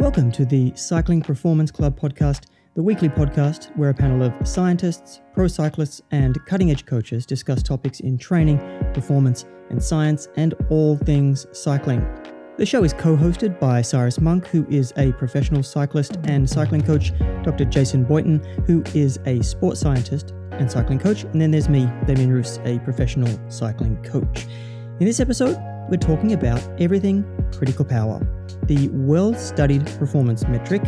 [0.00, 5.20] Welcome to the Cycling Performance Club podcast, the weekly podcast where a panel of scientists,
[5.32, 8.58] pro cyclists, and cutting edge coaches discuss topics in training,
[8.92, 12.04] performance, and science, and all things cycling.
[12.58, 16.82] The show is co hosted by Cyrus Monk, who is a professional cyclist and cycling
[16.82, 17.12] coach,
[17.44, 17.64] Dr.
[17.64, 22.32] Jason Boynton, who is a sports scientist and cycling coach, and then there's me, Damien
[22.32, 24.46] Roos, a professional cycling coach.
[25.00, 25.56] In this episode,
[25.88, 27.24] we're talking about everything
[27.56, 28.20] critical power,
[28.64, 30.82] the well studied performance metric,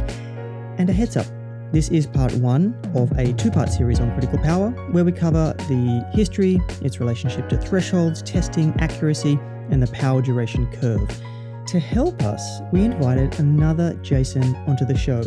[0.79, 1.27] and a heads up.
[1.73, 5.55] This is part one of a two part series on critical power, where we cover
[5.69, 9.39] the history, its relationship to thresholds, testing, accuracy,
[9.71, 11.09] and the power duration curve.
[11.67, 15.23] To help us, we invited another Jason onto the show.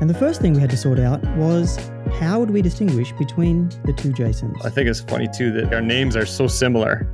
[0.00, 1.76] And the first thing we had to sort out was
[2.20, 4.56] how would we distinguish between the two Jasons?
[4.64, 7.06] I think it's funny too that our names are so similar.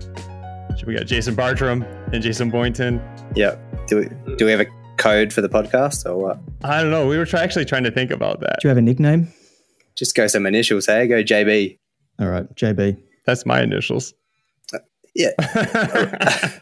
[0.80, 3.02] So we got Jason Bartram and Jason Boynton.
[3.36, 3.56] Yeah.
[3.86, 4.66] Do we, do we have a
[4.96, 6.38] code for the podcast or what?
[6.64, 7.06] I don't know.
[7.06, 8.60] We were try- actually trying to think about that.
[8.62, 9.30] Do you have a nickname?
[9.94, 11.06] Just go some initials, hey?
[11.06, 11.76] Go JB.
[12.18, 12.96] All right, JB.
[13.26, 14.14] That's my initials.
[15.14, 15.32] Yeah.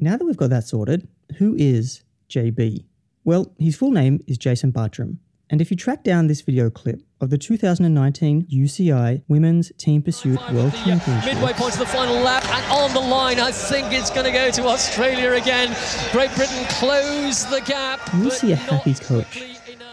[0.00, 1.08] Now that we've got that sorted,
[1.38, 2.84] who is JB?
[3.24, 5.18] Well, his full name is Jason Bartram.
[5.50, 10.38] And if you track down this video clip of the 2019 UCI Women's Team Pursuit
[10.52, 14.10] World Championship, Midway point to the final lap, and on the line, I think it's
[14.10, 15.74] going to go to Australia again.
[16.12, 18.00] Great Britain close the gap.
[18.14, 19.42] you but see a happy coach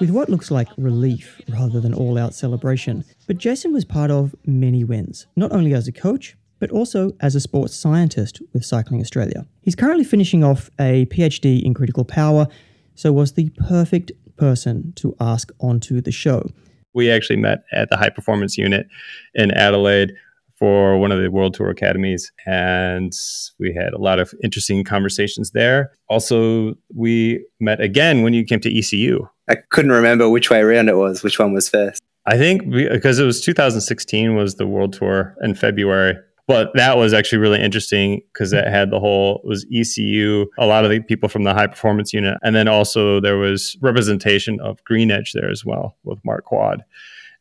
[0.02, 3.06] with what looks like relief rather than all out celebration.
[3.25, 7.34] But Jason was part of many wins, not only as a coach, but also as
[7.34, 9.45] a sports scientist with Cycling Australia.
[9.62, 12.47] He's currently finishing off a PhD in critical power,
[12.94, 16.50] so was the perfect person to ask onto the show.
[16.94, 18.88] we actually met at the high performance unit
[19.33, 20.14] in Adelaide
[20.58, 23.11] for one of the World Tour academies, and
[23.59, 25.91] we had a lot of interesting conversations there.
[26.09, 29.28] Also, we met again when you came to ECU.
[29.50, 32.02] I couldn't remember which way around it was, which one was first.
[32.25, 36.16] I think because it was 2016 was the World Tour in February.
[36.47, 40.85] But that was actually really interesting because it had the whole was ECU, a lot
[40.85, 44.83] of the people from the high performance unit, and then also there was representation of
[44.83, 46.83] Green Edge there as well with Marc Quod.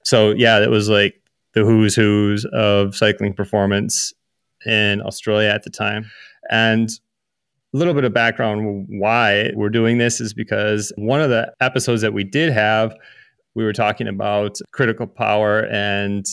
[0.04, 1.20] So yeah, it was like
[1.52, 4.12] the who's who's of cycling performance
[4.64, 6.10] in Australia at the time.
[6.50, 6.88] And
[7.74, 12.02] a little bit of background why we're doing this is because one of the episodes
[12.02, 12.94] that we did have,
[13.54, 16.24] we were talking about critical power and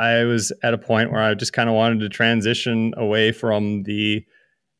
[0.00, 3.82] I was at a point where I just kind of wanted to transition away from
[3.82, 4.24] the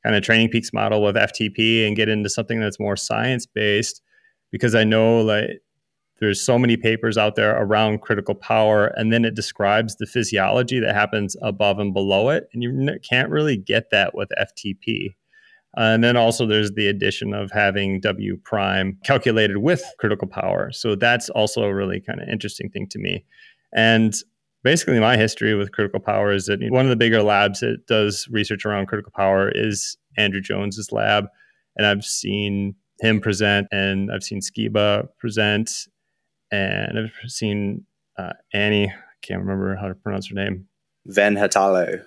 [0.02, 4.00] kind of training peaks model with FTP and get into something that's more science based
[4.50, 5.60] because I know like
[6.20, 10.80] there's so many papers out there around critical power and then it describes the physiology
[10.80, 15.14] that happens above and below it and you can't really get that with FTP.
[15.76, 20.72] Uh, and then also there's the addition of having W prime calculated with critical power.
[20.72, 23.22] So that's also a really kind of interesting thing to me.
[23.72, 24.14] And
[24.62, 28.28] basically my history with critical power is that one of the bigger labs that does
[28.30, 31.26] research around critical power is Andrew Jones's lab.
[31.76, 35.70] And I've seen him present and I've seen Skiba present
[36.50, 37.86] and I've seen
[38.18, 40.66] uh, Anni, I can't remember how to pronounce her name.
[41.08, 42.04] Vanhatalo.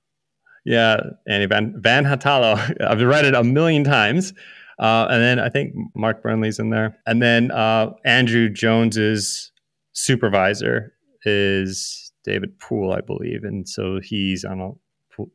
[0.65, 0.97] Yeah,
[1.27, 2.81] Anni Van, Vanhatalo.
[2.87, 4.33] I've read it a million times.
[4.79, 6.97] Uh, and then I think Mark Burnley's in there.
[7.05, 9.51] And then uh, Andrew Jones's
[9.93, 10.93] supervisor
[11.25, 13.43] is David Poole, I believe.
[13.43, 14.75] And so he's on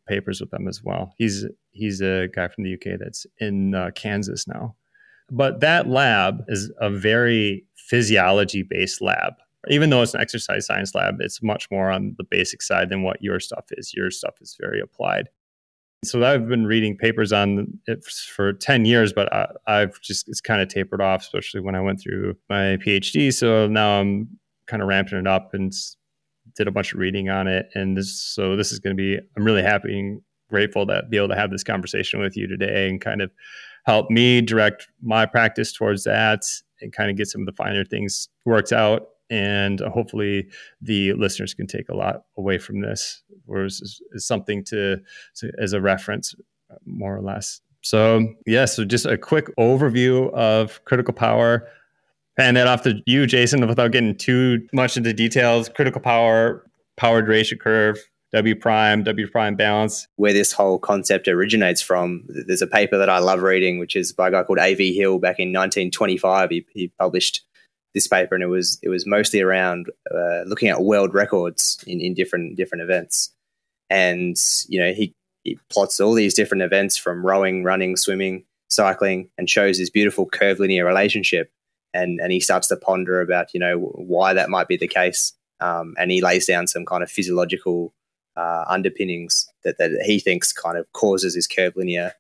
[0.07, 1.15] papers with them as well.
[1.19, 4.75] He's he's a guy from the UK that's in uh, Kansas now.
[5.31, 9.35] But that lab is a very physiology based lab.
[9.69, 13.03] Even though it's an exercise science lab, it's much more on the basic side than
[13.03, 13.93] what your stuff is.
[13.95, 15.29] Your stuff is very applied.
[16.05, 20.41] So I've been reading papers on it for 10 years, but I, I've just, it's
[20.41, 23.35] kind of tapered off, especially when I went through my PhD.
[23.35, 24.29] So now I'm
[24.69, 25.73] kind of ramping it up and
[26.59, 27.71] did a bunch of reading on it.
[27.75, 30.21] And this, so this is going to be, I'm really happy and
[30.51, 33.31] grateful to be able to have this conversation with you today and kind of
[33.85, 36.43] help me direct my practice towards that
[36.83, 39.07] and kind of get some of the finer things worked out.
[39.31, 40.49] And hopefully
[40.81, 44.99] the listeners can take a lot away from this, or is, is something to,
[45.37, 46.35] to as a reference,
[46.85, 47.61] more or less.
[47.83, 51.69] So yeah, so just a quick overview of critical power.
[52.39, 55.69] Hand that off to you, Jason, without getting too much into details.
[55.69, 56.65] Critical power,
[56.97, 57.99] power duration curve,
[58.33, 60.07] W prime, W prime balance.
[60.15, 64.13] Where this whole concept originates from, there's a paper that I love reading, which is
[64.13, 64.95] by a guy called A.V.
[64.95, 66.51] Hill back in 1925.
[66.51, 67.43] He, he published
[67.93, 72.01] this paper, and it was it was mostly around uh, looking at world records in,
[72.01, 73.33] in different different events.
[73.91, 74.37] And
[74.69, 75.13] you know, he,
[75.43, 80.27] he plots all these different events from rowing, running, swimming, cycling, and shows this beautiful
[80.27, 81.51] curvilinear relationship
[81.95, 85.33] and and he starts to ponder about you know why that might be the case,
[85.61, 87.95] um, and he lays down some kind of physiological
[88.37, 92.15] uh, underpinnings that that he thinks kind of causes his curvilinear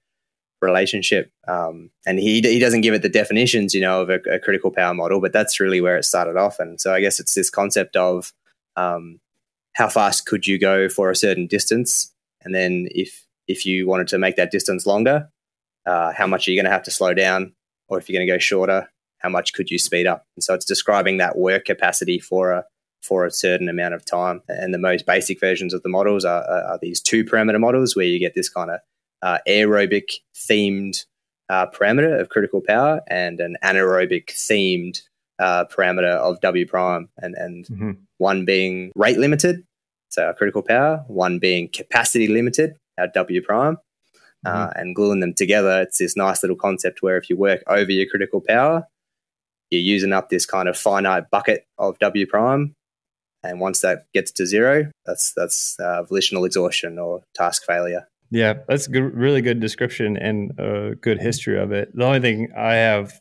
[0.61, 1.31] relationship.
[1.47, 4.71] Um, and he he doesn't give it the definitions, you know, of a, a, critical
[4.71, 6.59] power model, but that's really where it started off.
[6.59, 8.33] And so I guess it's this concept of
[8.77, 9.21] um,
[9.75, 12.13] how fast could you go for a certain distance,
[12.43, 15.31] and then if if you wanted to make that distance longer,
[15.87, 17.55] uh, how much are you going to have to slow down,
[17.89, 20.25] or if you're going to go shorter, how much could you speed up?
[20.37, 22.65] And so it's describing that work capacity for a
[23.01, 24.43] for a certain amount of time.
[24.49, 27.95] And the most basic versions of the models are, are, are these two parameter models
[27.95, 28.81] where you get this kind of
[29.23, 31.05] uh, aerobic themed
[31.49, 35.01] uh, parameter of critical power and an anaerobic themed
[35.39, 37.91] uh, parameter of W prime, and, and mm-hmm.
[38.19, 39.65] one being rate limited,
[40.09, 43.79] so our critical power, one being capacity limited, our W prime.
[44.47, 44.79] Uh, mm-hmm.
[44.79, 48.07] and gluing them together, it's this nice little concept where if you work over your
[48.09, 48.87] critical power,
[49.71, 52.75] you're using up this kind of finite bucket of W prime.
[53.45, 58.09] And once that gets to zero, that's that's uh, volitional exhaustion or task failure.
[58.31, 61.95] Yeah, that's a good, really good description and a good history of it.
[61.95, 63.21] The only thing I have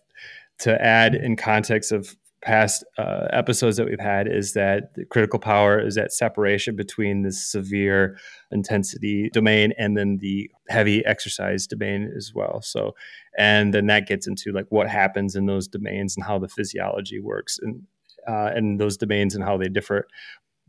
[0.60, 5.80] to add in context of past uh, episodes that we've had is that critical power
[5.80, 8.18] is that separation between the severe
[8.52, 12.62] intensity domain and then the heavy exercise domain as well.
[12.62, 12.96] So,
[13.38, 17.20] and then that gets into like what happens in those domains and how the physiology
[17.20, 17.84] works and
[18.28, 20.08] uh, and those domains and how they differ.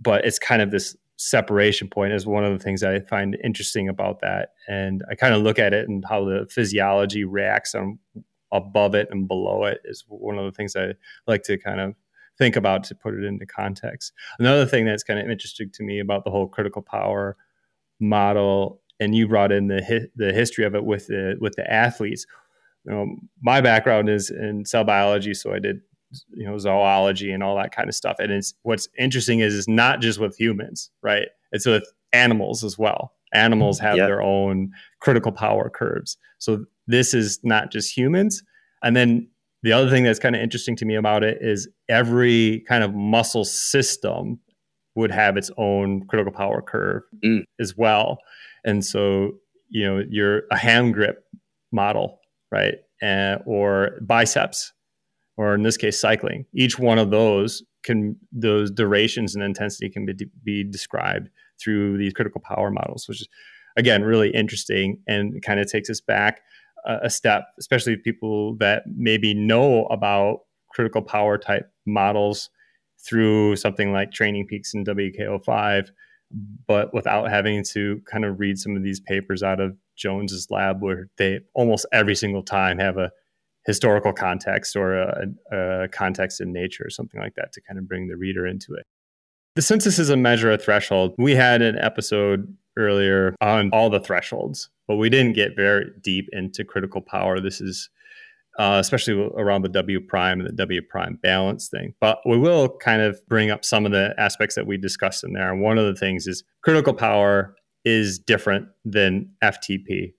[0.01, 3.89] But it's kind of this separation point is one of the things I find interesting
[3.89, 4.51] about that.
[4.69, 7.99] And I kind of look at it and how the physiology reacts on
[8.53, 10.95] above it and below it is one of the things I
[11.27, 11.95] like to kind of
[12.39, 14.13] think about to put it into context.
[14.39, 17.37] Another thing that's kind of interesting to me about the whole critical power
[17.99, 21.71] model, and you brought in the hi- the history of it with the with the
[21.71, 22.27] athletes.
[22.85, 25.81] You know, my background is in cell biology, so I did
[26.31, 28.17] you know zoology and all that kind of stuff.
[28.19, 31.29] And it's what's interesting is it's not just with humans right?
[31.53, 33.13] It's with animals as well.
[33.33, 34.09] Animals have yep.
[34.09, 34.71] their own
[35.01, 36.17] critical power curves.
[36.39, 38.43] So this is not just humans.
[38.83, 39.29] And then
[39.63, 42.95] the other thing that's kind of interesting to me about it is every kind of
[42.95, 44.39] muscle system
[44.95, 47.43] would have its own critical power curve mm.
[47.61, 48.19] as well.
[48.65, 49.33] And so
[49.69, 51.25] you know you're a hand grip
[51.71, 52.77] model right
[53.47, 54.73] or biceps
[55.39, 56.45] or in this case, cycling.
[56.53, 60.15] Each one of those can those durations and intensity can be,
[60.45, 61.31] be described
[61.63, 63.29] through these critical power models, which is
[63.77, 66.41] again really interesting and kind of takes us back
[66.85, 70.41] a, a step, especially people that maybe know about
[70.71, 72.51] critical power type models
[73.01, 75.89] through something like Training Peaks and WKO5,
[76.67, 80.83] but without having to kind of read some of these papers out of Jones's lab
[80.83, 83.11] where they almost every single time have a
[83.67, 87.89] historical context or a, a, context in nature or something like that to kind of
[87.89, 88.87] bring the reader into it.
[89.57, 91.15] The census is a measure of threshold.
[91.19, 96.29] We had an episode earlier on all the thresholds, but we didn't get very deep
[96.33, 97.41] into critical power.
[97.41, 97.91] This is
[98.59, 101.95] uh, especially around the W prime and the W prime balance thing.
[102.01, 105.33] But we will kind of bring up some of the aspects that we discussed in
[105.33, 105.53] there.
[105.53, 110.13] And one of the things is critical power is different than FTP.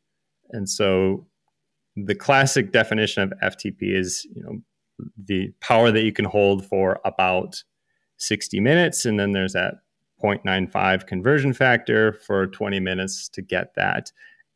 [0.51, 1.27] And so
[1.95, 4.59] the classic definition of FTP is, you know,
[5.25, 7.61] the power that you can hold for about
[8.17, 9.05] 60 minutes.
[9.05, 9.75] And then there's that
[10.23, 14.11] 0.95 conversion factor for 20 minutes to get that.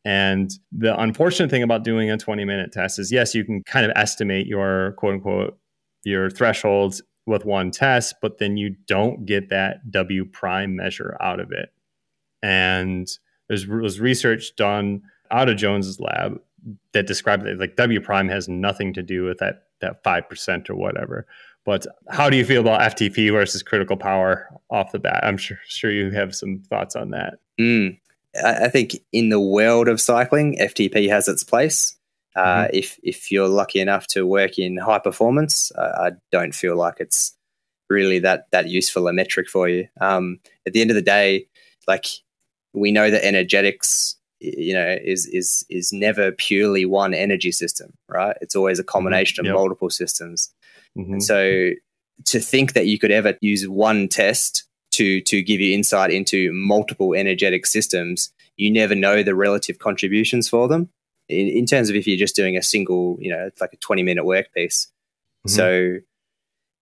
[0.06, 3.86] And the unfortunate thing about doing a 20 minute test is yes, you can kind
[3.86, 5.58] of estimate your quote unquote
[6.04, 11.40] your thresholds with one test, but then you don't get that W prime measure out
[11.40, 11.70] of it.
[12.42, 13.08] And
[13.48, 16.40] there's was research done out of Jones's lab
[16.94, 20.70] that describe that like W prime has nothing to do with that that five percent
[20.70, 21.26] or whatever.
[21.66, 25.22] But how do you feel about FTP versus critical power off the bat?
[25.24, 27.36] I'm sure sure you have some thoughts on that.
[27.60, 28.00] Mm.
[28.44, 31.96] I think in the world of cycling, FTP has its place.
[32.36, 32.70] Uh, mm-hmm.
[32.74, 36.96] If if you're lucky enough to work in high performance, uh, I don't feel like
[37.00, 37.36] it's
[37.90, 39.88] really that that useful a metric for you.
[40.02, 41.48] Um, at the end of the day,
[41.88, 42.08] like
[42.74, 48.36] we know that energetics you know is is is never purely one energy system right
[48.42, 49.54] it's always a combination mm-hmm.
[49.54, 50.54] of multiple systems
[50.98, 51.14] mm-hmm.
[51.14, 51.70] and so
[52.26, 56.52] to think that you could ever use one test to to give you insight into
[56.54, 60.90] multiple energetic systems you never know the relative contributions for them
[61.30, 63.78] in, in terms of if you're just doing a single you know it's like a
[63.78, 64.88] 20 minute work piece
[65.48, 65.56] mm-hmm.
[65.56, 65.98] so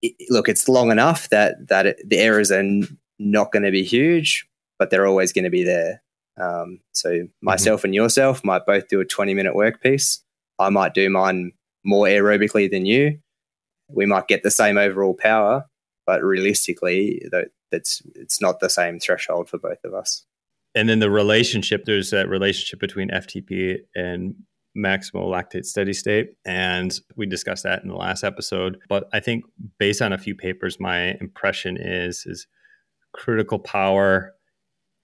[0.02, 3.72] it, look it's long enough that that it, the errors are n- not going to
[3.72, 4.48] be huge
[4.80, 6.02] but they're always going to be there
[6.40, 7.26] um, so mm-hmm.
[7.42, 7.88] myself mm-hmm.
[7.88, 10.24] and yourself might both do a 20 minute work piece.
[10.60, 11.52] I might do mine
[11.84, 13.20] more aerobically than you.
[13.94, 15.66] we might get the same overall power,
[16.06, 20.26] but realistically, that that's it's not the same threshold for both of us.
[20.74, 24.36] And then the relationship, there's that relationship between FTP and
[24.78, 26.32] maximal lactate steady state.
[26.46, 28.78] And we discussed that in the last episode.
[28.88, 29.44] But I think
[29.80, 32.48] based on a few papers, my impression is is
[33.14, 34.34] critical power,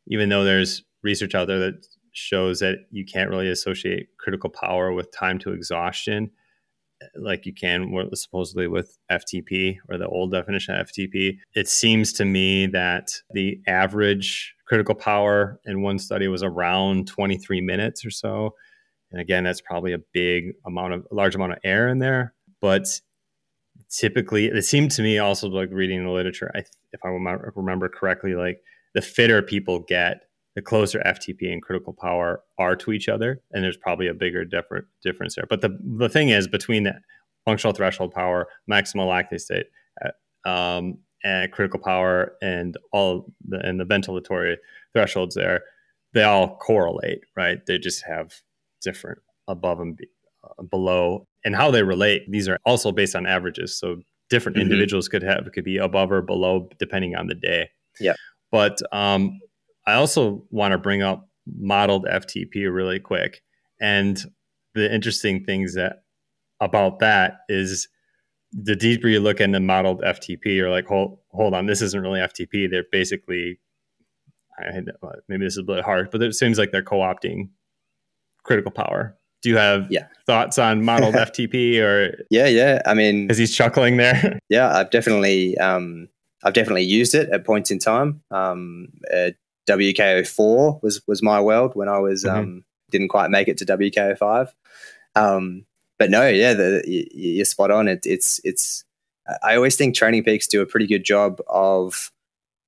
[0.07, 4.91] even though there's research out there that shows that you can't really associate critical power
[4.91, 6.31] with time to exhaustion
[7.15, 11.37] like you can supposedly with FTP or the old definition of FTP.
[11.53, 17.61] It seems to me that the average critical power in one study was around 23
[17.61, 18.55] minutes or so.
[19.11, 22.33] And again, that's probably a big amount of a large amount of air in there.
[22.59, 22.87] But
[23.89, 26.51] typically, it seemed to me also like reading the literature.
[26.53, 27.09] I, if I
[27.55, 28.59] remember correctly, like
[28.93, 30.23] the fitter people get,
[30.57, 34.43] the closer FTP and critical power are to each other, and there's probably a bigger
[34.43, 35.45] different difference there.
[35.47, 36.95] But the the thing is, between the
[37.45, 39.67] functional threshold power, maximal lactate state,
[40.03, 44.55] uh, um, and critical power, and all the and the ventilatory
[44.93, 45.61] thresholds there,
[46.15, 47.63] they all correlate, right?
[47.67, 48.33] They just have
[48.81, 50.07] different above and be,
[50.43, 52.23] uh, below, and how they relate.
[52.31, 53.97] These are also based on averages, so
[54.31, 54.71] different mm-hmm.
[54.71, 57.69] individuals could have could be above or below depending on the day.
[57.99, 58.15] Yeah.
[58.51, 59.39] But um,
[59.87, 61.27] I also want to bring up
[61.59, 63.41] modeled FTP really quick,
[63.81, 64.23] and
[64.75, 66.03] the interesting things that
[66.59, 67.87] about that is
[68.51, 72.19] the deeper you look into modeled FTP, you're like, hold hold on, this isn't really
[72.19, 72.69] FTP.
[72.69, 73.59] They're basically,
[74.59, 74.81] I,
[75.27, 77.49] maybe this is a bit hard, but it seems like they're co-opting
[78.43, 79.17] critical power.
[79.43, 80.07] Do you have yeah.
[80.25, 82.17] thoughts on modeled FTP or?
[82.29, 82.81] Yeah, yeah.
[82.85, 84.39] I mean, is he's chuckling there?
[84.49, 86.07] Yeah, I've definitely, um,
[86.43, 88.21] I've definitely used it at points in time.
[88.31, 89.31] Um, uh,
[89.67, 92.37] WKO4 was was my world when I was mm-hmm.
[92.37, 94.49] um, didn't quite make it to WKO5.
[95.15, 95.65] Um,
[95.99, 97.87] but no, yeah, the, you, are spot on.
[97.87, 98.83] It, it's it's.
[99.43, 102.11] I always think Training Peaks do a pretty good job of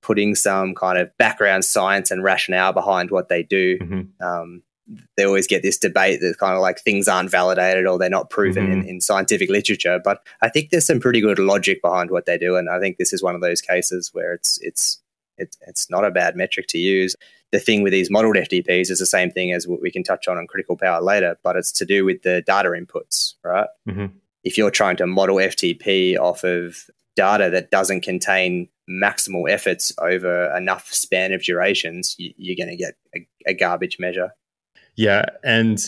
[0.02, 3.78] putting some kind of background science and rationale behind what they do.
[3.78, 4.24] Mm-hmm.
[4.24, 4.62] Um,
[5.16, 8.28] they always get this debate that kind of like things aren't validated or they're not
[8.28, 8.80] proven mm-hmm.
[8.80, 10.00] in, in, scientific literature.
[10.02, 12.98] But I think there's some pretty good logic behind what they do, and I think
[12.98, 15.00] this is one of those cases where it's it's
[15.40, 17.16] it, it's not a bad metric to use.
[17.52, 20.28] The thing with these modeled FTPs is the same thing as what we can touch
[20.28, 23.66] on on critical power later, but it's to do with the data inputs, right?
[23.88, 24.06] Mm-hmm.
[24.44, 30.54] If you're trying to model FTP off of data that doesn't contain maximal efforts over
[30.56, 34.30] enough span of durations, you, are going to get a, a garbage measure.
[34.96, 35.78] Yeah, and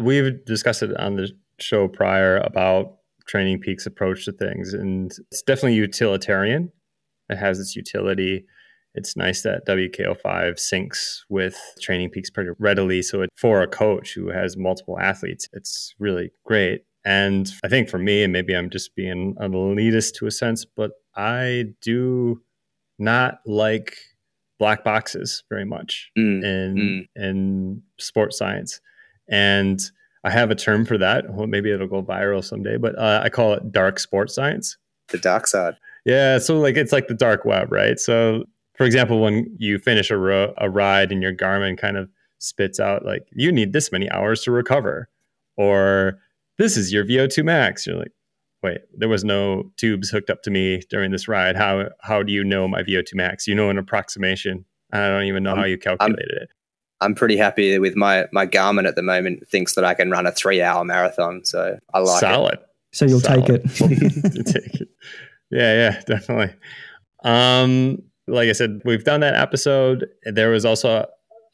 [0.00, 5.42] we've discussed it on the show prior about Training Peaks approach to things, and it's
[5.42, 6.72] definitely utilitarian.
[7.28, 8.44] It has its utility.
[8.94, 13.02] It's nice that WKO5 syncs with Training Peaks pretty readily.
[13.02, 16.82] So it, for a coach who has multiple athletes, it's really great.
[17.04, 20.64] And I think for me, and maybe I'm just being an elitist to a sense,
[20.64, 22.42] but I do
[22.98, 23.96] not like
[24.58, 27.08] black boxes very much mm, in mm.
[27.16, 28.80] in sports science,
[29.28, 29.80] and
[30.22, 31.32] I have a term for that.
[31.32, 34.76] Well, maybe it'll go viral someday, but uh, I call it dark sports science.
[35.08, 35.74] The dark side.
[36.04, 37.98] Yeah, so like it's like the dark web, right?
[37.98, 38.44] So,
[38.80, 42.08] for example, when you finish a ro- a ride and your Garmin kind of
[42.38, 45.10] spits out like you need this many hours to recover,
[45.58, 46.18] or
[46.56, 47.86] this is your VO2 max.
[47.86, 48.12] You're like,
[48.62, 51.56] wait, there was no tubes hooked up to me during this ride.
[51.56, 53.46] How how do you know my VO2 max?
[53.46, 54.64] You know an approximation.
[54.94, 56.48] I don't even know I'm, how you calculated I'm, it.
[57.02, 59.46] I'm pretty happy with my my Garmin at the moment.
[59.50, 62.54] Thinks that I can run a three hour marathon, so I like Solid.
[62.54, 62.66] it.
[62.92, 63.44] So you'll Solid.
[63.44, 64.46] take it.
[64.46, 64.88] take it.
[65.50, 66.54] Yeah, yeah, definitely.
[67.24, 70.06] Um, like I said, we've done that episode.
[70.24, 71.06] There was also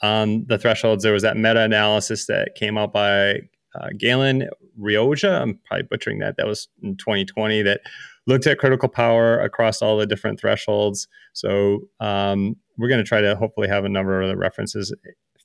[0.03, 1.03] on the thresholds.
[1.03, 3.41] There was that meta analysis that came out by
[3.75, 5.41] uh, Galen Rioja.
[5.43, 6.37] I'm probably butchering that.
[6.37, 7.81] That was in 2020 that
[8.27, 11.09] looked at critical power across all the different thresholds.
[11.33, 14.95] So um, we're going to try to hopefully have a number of the references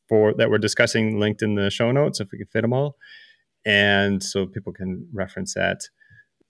[0.10, 2.98] for that we're discussing linked in the show notes if we can fit them all,
[3.66, 5.88] and so people can reference that.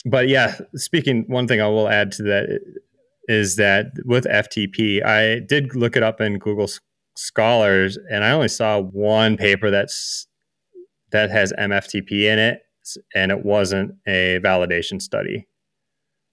[0.04, 2.60] But yeah, speaking one thing I will add to that
[3.32, 6.70] is that with FTP, I did look it up in Google
[7.16, 10.28] Scholars, and I only saw one paper that's
[11.14, 12.60] that has MFTP in it,
[13.16, 15.48] and it wasn't a validation study.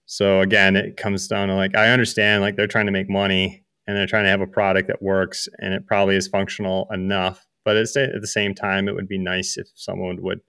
[0.06, 3.64] So again, it comes down to like I understand like they're trying to make money
[3.86, 7.46] and they're trying to have a product that works and it probably is functional enough.
[7.64, 10.40] But at the same time, it would be nice if someone would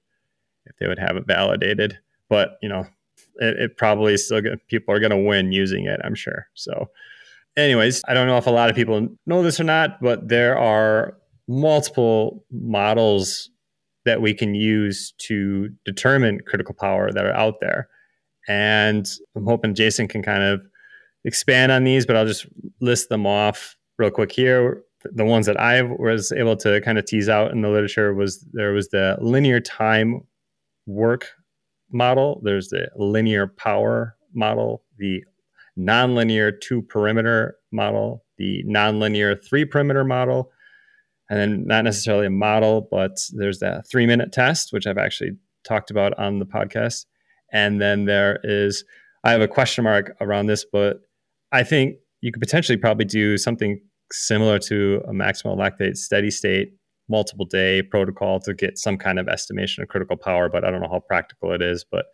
[0.66, 2.00] if they would have it validated.
[2.28, 2.88] But you know,
[3.40, 6.00] it, it probably still get, people are going to win using it.
[6.04, 6.48] I'm sure.
[6.54, 6.90] So,
[7.58, 10.58] anyways, I don't know if a lot of people know this or not, but there
[10.58, 11.18] are
[11.48, 13.50] multiple models
[14.06, 17.90] that we can use to determine critical power that are out there.
[18.48, 20.62] And I'm hoping Jason can kind of
[21.26, 22.48] expand on these, but I'll just
[22.82, 24.84] list them off real quick here.
[25.04, 28.46] The ones that I was able to kind of tease out in the literature was
[28.52, 30.22] there was the linear time
[30.86, 31.30] work
[31.92, 35.24] model, there's the linear power model, the
[35.78, 40.52] nonlinear two parameter model, the nonlinear three parameter model,
[41.30, 45.32] and then not necessarily a model, but there's that three minute test, which I've actually
[45.64, 47.06] talked about on the podcast.
[47.52, 48.84] And then there is,
[49.24, 50.98] I have a question mark around this, but
[51.52, 53.80] I think you could potentially probably do something
[54.12, 56.74] similar to a maximal lactate steady state
[57.10, 60.82] multiple day protocol to get some kind of estimation of critical power, but I don't
[60.82, 61.84] know how practical it is.
[61.90, 62.06] But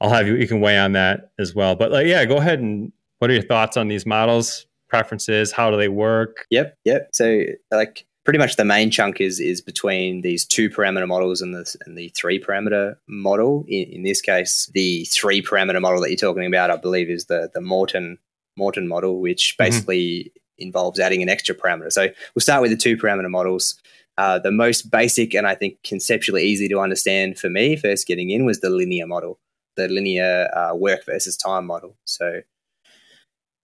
[0.00, 1.74] I'll have you, you can weigh on that as well.
[1.74, 5.52] But like, yeah, go ahead and what are your thoughts on these models, preferences?
[5.52, 6.46] How do they work?
[6.50, 7.08] Yep, yep.
[7.12, 11.54] So, like, pretty much the main chunk is is between these two parameter models and
[11.54, 13.64] the and the three parameter model.
[13.68, 17.26] In, in, this case, the three parameter model that you're talking about, I believe, is
[17.26, 18.18] the the Morton
[18.56, 19.64] Morton model, which mm-hmm.
[19.64, 20.66] basically mm-hmm.
[20.66, 21.92] involves adding an extra parameter.
[21.92, 23.80] So we'll start with the two parameter models.
[24.18, 28.30] Uh, the most basic and I think conceptually easy to understand for me first getting
[28.30, 29.38] in was the linear model,
[29.76, 31.96] the linear uh, work versus time model.
[32.04, 32.42] So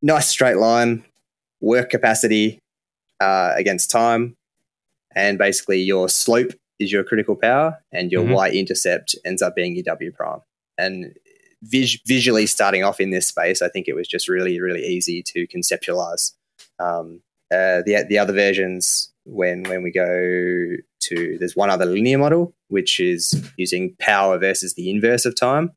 [0.00, 1.04] nice straight line,
[1.60, 2.60] work capacity
[3.20, 4.36] uh, against time,
[5.14, 8.34] and basically your slope is your critical power, and your mm-hmm.
[8.34, 10.40] y intercept ends up being your w prime.
[10.78, 11.14] And
[11.62, 15.22] vis- visually starting off in this space, I think it was just really, really easy
[15.24, 16.32] to conceptualize.
[16.78, 22.18] Um, uh, the the other versions, when when we go to, there's one other linear
[22.18, 25.70] model which is using power versus the inverse of time,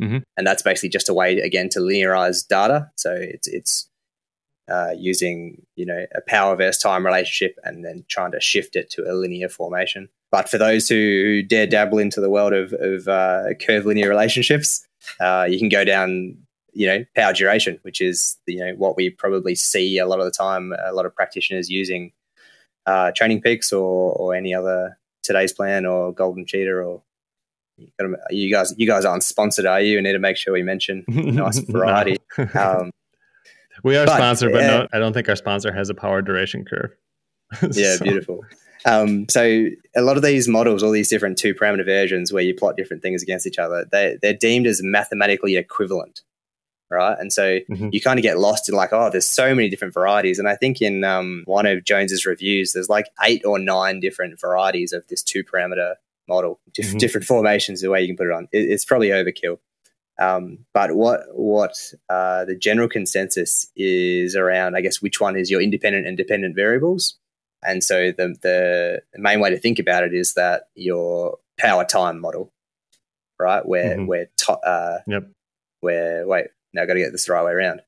[0.00, 0.18] mm-hmm.
[0.36, 2.90] and that's basically just a way again to linearize data.
[2.96, 3.88] So it's it's
[4.70, 8.90] uh, using you know a power versus time relationship and then trying to shift it
[8.90, 10.08] to a linear formation.
[10.30, 14.86] But for those who dare dabble into the world of, of uh, curvilinear relationships,
[15.20, 16.36] uh, you can go down
[16.72, 20.26] you know power duration, which is you know what we probably see a lot of
[20.26, 20.72] the time.
[20.84, 22.12] A lot of practitioners using
[22.88, 27.02] uh, TrainingPeaks or or any other today's plan or golden cheetah or
[28.30, 31.04] you guys you guys aren't sponsored are you we need to make sure we mention
[31.08, 32.16] nice variety
[32.54, 32.90] um,
[33.84, 36.64] we are but, sponsored, but no, I don't think our sponsor has a power duration
[36.64, 36.90] curve.
[37.72, 38.04] yeah, so.
[38.04, 38.44] beautiful.
[38.84, 39.42] Um, so
[39.96, 43.02] a lot of these models, all these different two parameter versions where you plot different
[43.02, 46.22] things against each other, they, they're deemed as mathematically equivalent,
[46.90, 47.16] right?
[47.18, 47.88] And so mm-hmm.
[47.92, 50.38] you kind of get lost in like, oh, there's so many different varieties.
[50.38, 54.40] And I think in um, one of Jones's reviews, there's like eight or nine different
[54.40, 55.94] varieties of this two parameter
[56.28, 56.98] model, diff- mm-hmm.
[56.98, 58.48] different formations, the way you can put it on.
[58.52, 59.58] It, it's probably overkill.
[60.18, 65.50] Um, but what what uh, the general consensus is around, I guess, which one is
[65.50, 67.16] your independent and dependent variables.
[67.64, 72.20] And so the, the main way to think about it is that your power time
[72.20, 72.52] model,
[73.38, 73.66] right?
[73.66, 74.06] Where mm-hmm.
[74.06, 75.28] where to, uh, yep.
[75.80, 77.82] where wait, now I got to get this the right way around.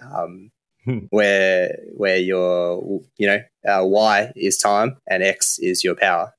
[0.00, 0.50] Um,
[0.84, 0.98] hmm.
[1.10, 6.34] where where your you know uh, y is time and x is your power,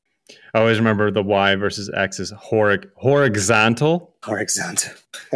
[0.54, 4.16] I always remember the y versus x is hor- horizontal.
[4.24, 4.94] Horizontal.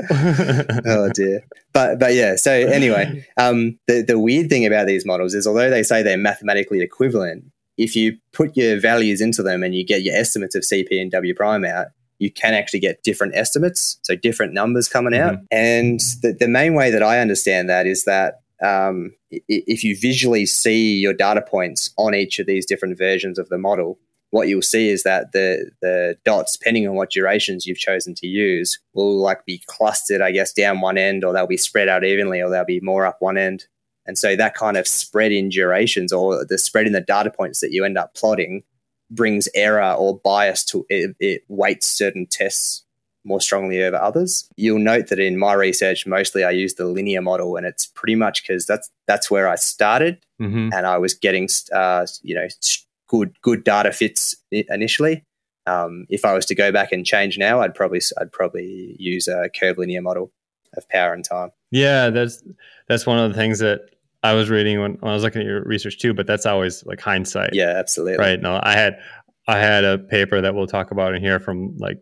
[0.00, 1.42] oh dear.
[1.72, 2.36] But but yeah.
[2.36, 6.16] So anyway, um, the the weird thing about these models is although they say they're
[6.16, 7.44] mathematically equivalent,
[7.76, 11.10] if you put your values into them and you get your estimates of CP and
[11.10, 15.34] W prime out, you can actually get different estimates, so different numbers coming out.
[15.34, 15.44] Mm-hmm.
[15.50, 20.46] And the, the main way that I understand that is that um, if you visually
[20.46, 23.98] see your data points on each of these different versions of the model,
[24.30, 28.26] what you'll see is that the the dots, depending on what durations you've chosen to
[28.26, 32.04] use, will like be clustered, I guess, down one end, or they'll be spread out
[32.04, 33.66] evenly, or they'll be more up one end.
[34.04, 37.60] And so that kind of spread in durations, or the spread in the data points
[37.60, 38.62] that you end up plotting,
[39.10, 42.84] brings error or bias to it, it weights certain tests
[43.24, 44.48] more strongly over others.
[44.56, 48.14] You'll note that in my research, mostly I use the linear model, and it's pretty
[48.14, 50.70] much because that's that's where I started, mm-hmm.
[50.72, 52.46] and I was getting uh, you know
[53.08, 55.24] good good data fits initially.
[55.66, 59.28] Um, if I was to go back and change now, I'd probably I'd probably use
[59.28, 60.30] a curvilinear model
[60.76, 61.50] of power and time.
[61.70, 62.42] Yeah, that's
[62.88, 63.90] that's one of the things that
[64.26, 66.14] I was reading when, when I was looking at your research too.
[66.14, 67.50] But that's always like hindsight.
[67.52, 68.18] Yeah, absolutely.
[68.18, 68.40] Right.
[68.40, 68.98] No, I had
[69.48, 71.98] I had a paper that we'll talk about in here from like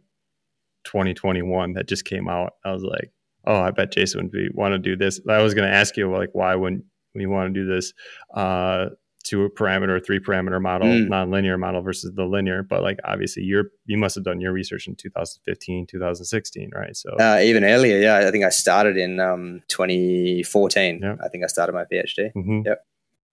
[0.85, 2.55] 2021 that just came out.
[2.65, 3.13] I was like,
[3.47, 5.21] oh, I bet Jason would be, want to do this.
[5.29, 6.85] I was going to ask you like, why wouldn't
[7.15, 7.93] we want to do this?
[8.35, 8.87] Uh,
[9.25, 11.09] two parameter, three parameter model, mm.
[11.09, 12.63] non-linear model versus the linear.
[12.63, 16.97] But like obviously you're you must have done your research in 2015, 2016, right?
[16.97, 18.27] So uh, even earlier, yeah.
[18.27, 21.01] I think I started in um, 2014.
[21.03, 21.19] Yep.
[21.23, 22.33] I think I started my PhD.
[22.35, 22.63] Mm-hmm.
[22.67, 22.85] Yep.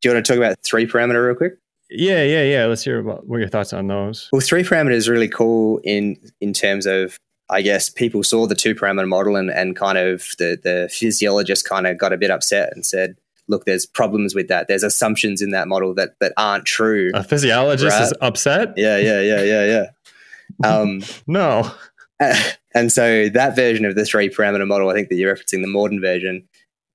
[0.02, 1.54] Do you want to talk about three parameter real quick?
[1.90, 2.66] Yeah, yeah, yeah.
[2.66, 4.30] Let's hear about what your thoughts on those.
[4.32, 7.20] Well, three parameter is really cool in in terms of
[7.52, 11.68] I guess people saw the two parameter model and, and kind of the, the physiologist
[11.68, 13.18] kind of got a bit upset and said,
[13.52, 14.68] look, there's problems with that.
[14.68, 17.12] There's assumptions in that model that, that aren't true.
[17.14, 18.04] A physiologist right?
[18.04, 18.74] is upset?
[18.78, 19.86] Yeah, yeah, yeah, yeah, yeah.
[20.66, 21.72] Um, no.
[22.76, 25.68] and so that version of the three parameter model, I think that you're referencing the
[25.68, 26.48] Morton version,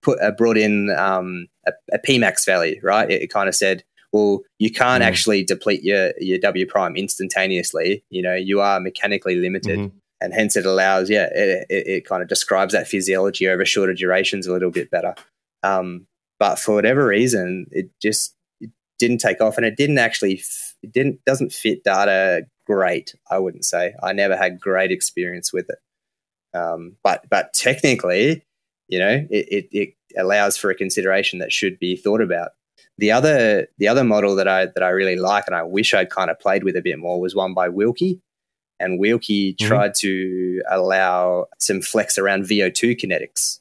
[0.02, 3.10] put uh, brought in um, a, a Pmax value, right?
[3.10, 5.06] It, it kind of said, well, you can't mm.
[5.06, 8.04] actually deplete your, your W prime instantaneously.
[8.10, 9.78] You know, you are mechanically limited.
[9.78, 9.96] Mm-hmm.
[10.20, 13.92] And hence it allows, yeah, it, it, it, kind of describes that physiology over shorter
[13.92, 15.14] durations a little bit better.
[15.62, 16.06] Um,
[16.38, 20.42] but for whatever reason, it just it didn't take off, and it didn't actually,
[20.82, 23.14] it didn't doesn't fit data great.
[23.30, 25.78] I wouldn't say I never had great experience with it.
[26.56, 28.44] Um, but but technically,
[28.88, 32.50] you know, it, it, it allows for a consideration that should be thought about.
[32.98, 36.10] The other the other model that I that I really like and I wish I'd
[36.10, 38.20] kind of played with a bit more was one by Wilkie.
[38.78, 39.66] And Wilkie mm-hmm.
[39.66, 43.60] tried to allow some flex around VO2 kinetics.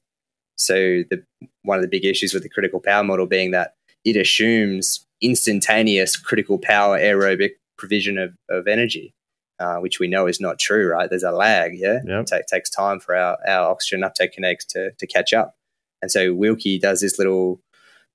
[0.56, 1.24] So the
[1.64, 6.16] one of the big issues with the critical power model being that it assumes instantaneous
[6.18, 9.14] critical power aerobic provision of, of energy,
[9.60, 11.10] uh, which we know is not true, right?
[11.10, 12.00] There's a lag, yeah?
[12.06, 12.28] Yep.
[12.32, 15.56] It takes time for our, our oxygen uptake kinetics to, to catch up.
[16.02, 17.62] And so Wilkie does this little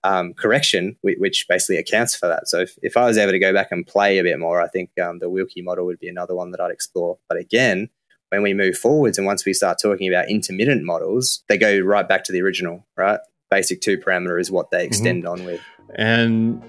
[0.05, 2.49] um, correction, which basically accounts for that.
[2.49, 4.69] So if, if I was able to go back and play a bit more, I
[4.69, 7.19] think um, the Wilkie model would be another one that I'd explore.
[7.29, 7.91] But again,
[8.31, 12.09] when we move forwards and once we start talking about intermittent models, they go right
[12.09, 13.21] back to the original, right?
[13.51, 14.87] Basic two parameter is what they mm-hmm.
[14.87, 15.41] extend mm-hmm.
[15.41, 15.61] on with.
[15.97, 16.63] And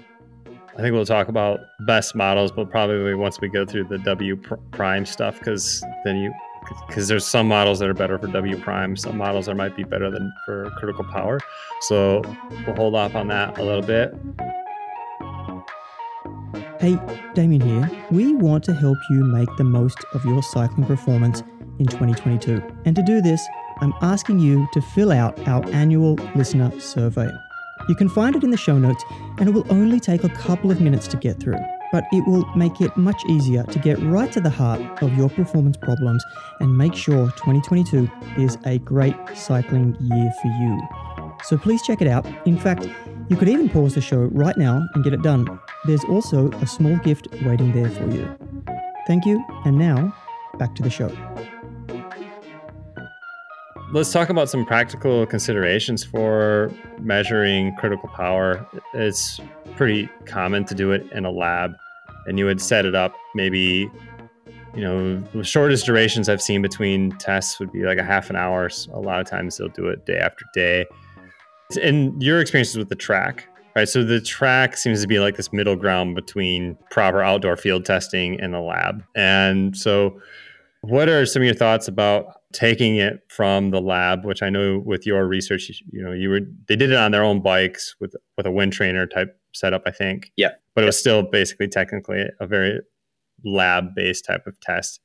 [0.76, 4.36] I think we'll talk about best models, but probably once we go through the W
[4.72, 6.32] prime stuff, because then you
[6.86, 9.82] because there's some models that are better for W prime, some models that might be
[9.82, 11.40] better than for critical power.
[11.82, 12.22] So
[12.66, 14.14] we'll hold off on that a little bit.
[16.82, 16.98] Hey,
[17.34, 17.88] Damien here.
[18.10, 21.44] We want to help you make the most of your cycling performance
[21.78, 22.60] in 2022.
[22.84, 23.40] And to do this,
[23.80, 27.30] I'm asking you to fill out our annual listener survey.
[27.88, 29.04] You can find it in the show notes,
[29.38, 31.60] and it will only take a couple of minutes to get through
[31.92, 35.28] but it will make it much easier to get right to the heart of your
[35.28, 36.24] performance problems
[36.60, 40.80] and make sure 2022 is a great cycling year for you.
[41.44, 42.26] So please check it out.
[42.46, 42.88] In fact,
[43.28, 45.60] you could even pause the show right now and get it done.
[45.84, 48.28] There's also a small gift waiting there for you.
[49.06, 50.14] Thank you, and now
[50.58, 51.10] back to the show.
[53.92, 58.66] Let's talk about some practical considerations for measuring critical power.
[58.94, 59.38] It's
[59.76, 61.74] pretty common to do it in a lab
[62.26, 63.90] and you would set it up maybe
[64.74, 68.36] you know the shortest durations i've seen between tests would be like a half an
[68.36, 70.86] hour a lot of times they'll do it day after day
[71.80, 75.52] and your experiences with the track right so the track seems to be like this
[75.52, 79.02] middle ground between proper outdoor field testing and the lab.
[79.14, 80.20] And so
[80.82, 84.82] what are some of your thoughts about taking it from the lab which i know
[84.84, 88.14] with your research you know you were they did it on their own bikes with
[88.36, 90.32] with a wind trainer type setup i think.
[90.36, 90.50] Yeah.
[90.74, 92.80] But it was still basically technically a very
[93.44, 95.00] lab based type of test.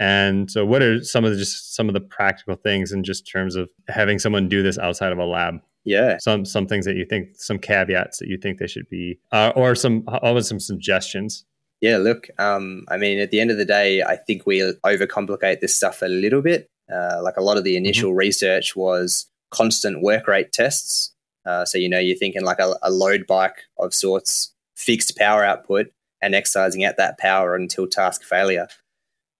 [0.00, 3.28] And so what are some of the, just some of the practical things in just
[3.28, 6.96] terms of having someone do this outside of a lab yeah some some things that
[6.96, 10.60] you think some caveats that you think they should be uh, or some always some
[10.60, 11.44] suggestions
[11.80, 15.60] yeah look um, i mean at the end of the day i think we overcomplicate
[15.60, 18.18] this stuff a little bit uh, like a lot of the initial mm-hmm.
[18.18, 21.12] research was constant work rate tests.
[21.44, 25.44] Uh, so, you know, you're thinking like a, a, load bike of sorts, fixed power
[25.44, 25.86] output,
[26.20, 28.68] and exercising at that power until task failure.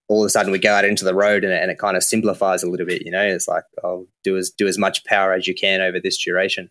[0.08, 2.02] All of a sudden, we go out into the road, and, and it kind of
[2.02, 3.04] simplifies a little bit.
[3.04, 6.00] You know, it's like, oh, do as do as much power as you can over
[6.00, 6.70] this duration.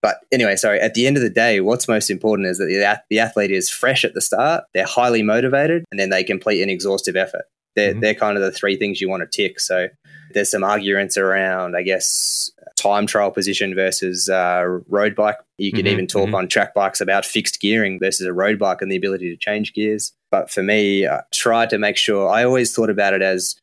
[0.00, 0.80] But anyway, sorry.
[0.80, 3.68] At the end of the day, what's most important is that the, the athlete is
[3.68, 7.44] fresh at the start, they're highly motivated, and then they complete an exhaustive effort.
[7.74, 8.00] They're, mm-hmm.
[8.00, 9.60] they're kind of the three things you want to tick.
[9.60, 9.88] So
[10.32, 15.36] there's some arguments around, I guess, time trial position versus uh, road bike.
[15.58, 16.34] You could mm-hmm, even talk mm-hmm.
[16.34, 19.74] on track bikes about fixed gearing versus a road bike and the ability to change
[19.74, 20.12] gears.
[20.30, 23.56] But for me, I tried to make sure I always thought about it as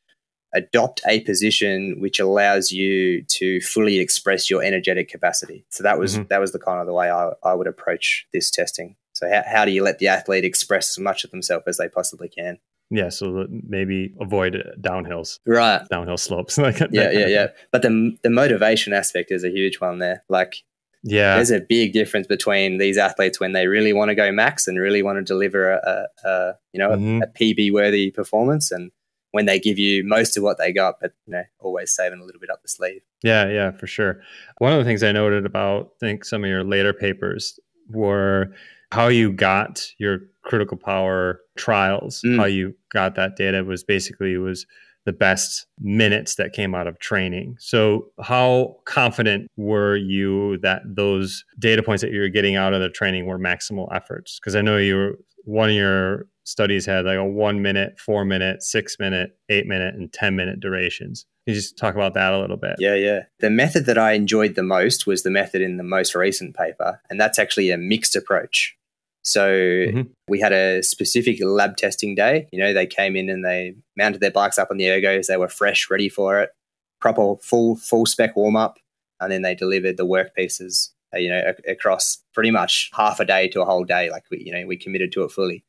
[0.53, 5.65] adopt a position which allows you to fully express your energetic capacity.
[5.69, 6.27] So that was mm-hmm.
[6.29, 8.95] that was the kind of the way I, I would approach this testing.
[9.13, 11.87] So how, how do you let the athlete express as much of themselves as they
[11.87, 12.57] possibly can?
[12.91, 15.81] Yeah, so maybe avoid downhills, right?
[15.89, 17.47] Downhill slopes, like yeah, yeah, yeah.
[17.71, 20.23] But the the motivation aspect is a huge one there.
[20.29, 20.63] Like,
[21.03, 24.67] yeah, there's a big difference between these athletes when they really want to go max
[24.67, 27.21] and really want to deliver a, a, a you know mm-hmm.
[27.21, 28.91] a, a PB worthy performance, and
[29.31, 32.23] when they give you most of what they got, but you know always saving a
[32.23, 33.01] little bit up the sleeve.
[33.23, 34.21] Yeah, yeah, for sure.
[34.59, 38.53] One of the things I noted about I think some of your later papers were
[38.95, 42.37] how you got your critical power trials, mm.
[42.37, 44.65] how you got that data was basically was
[45.05, 47.57] the best minutes that came out of training.
[47.59, 52.81] So, how confident were you that those data points that you were getting out of
[52.81, 54.39] the training were maximal efforts?
[54.39, 58.23] Because I know you were one of your studies had like a one minute, four
[58.23, 61.25] minute, six minute, eight minute, and 10 minute durations.
[61.45, 62.75] Can you just talk about that a little bit?
[62.79, 63.23] Yeah, yeah.
[63.39, 67.01] The method that I enjoyed the most was the method in the most recent paper,
[67.09, 68.75] and that's actually a mixed approach.
[69.25, 70.01] So mm-hmm.
[70.27, 72.47] we had a specific lab testing day.
[72.51, 75.25] You know, they came in and they mounted their bikes up on the ergos.
[75.25, 76.51] They were fresh, ready for it.
[77.01, 78.77] Proper full full spec warm up,
[79.19, 80.93] and then they delivered the work pieces.
[81.13, 84.09] Uh, you know, a- across pretty much half a day to a whole day.
[84.09, 85.63] Like we, you know, we committed to it fully.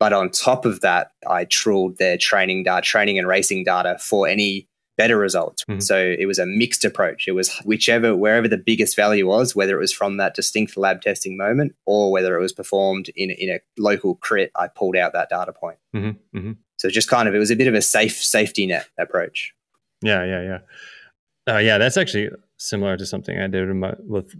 [0.00, 4.26] But on top of that, I trawled their training data, training and racing data for
[4.26, 5.64] any better results.
[5.68, 5.80] Mm-hmm.
[5.80, 7.26] So it was a mixed approach.
[7.26, 11.02] It was whichever, wherever the biggest value was, whether it was from that distinct lab
[11.02, 15.12] testing moment or whether it was performed in, in a local crit, I pulled out
[15.14, 15.78] that data point.
[15.94, 16.38] Mm-hmm.
[16.38, 16.52] Mm-hmm.
[16.76, 19.54] So just kind of, it was a bit of a safe safety net approach.
[20.02, 21.54] Yeah, yeah, yeah.
[21.54, 24.32] Uh, yeah, that's actually similar to something I did my, with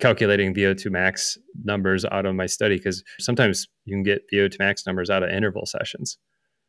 [0.00, 4.86] calculating VO2 max numbers out of my study because sometimes you can get VO2 max
[4.86, 6.18] numbers out of interval sessions.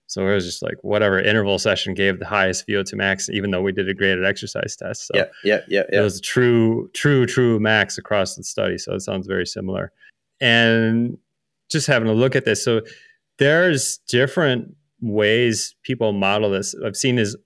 [0.10, 3.62] So it was just like whatever interval session gave the highest VO2 max, even though
[3.62, 5.06] we did a graded exercise test.
[5.06, 6.00] So yeah, yeah, yeah, yeah.
[6.00, 8.80] It was true, true, true max across the study.
[8.80, 9.92] So it sounds very similar.
[10.42, 11.18] And
[11.70, 12.82] just having a look at this, so
[13.38, 16.74] there's different ways people model this.
[16.84, 17.38] I've seen is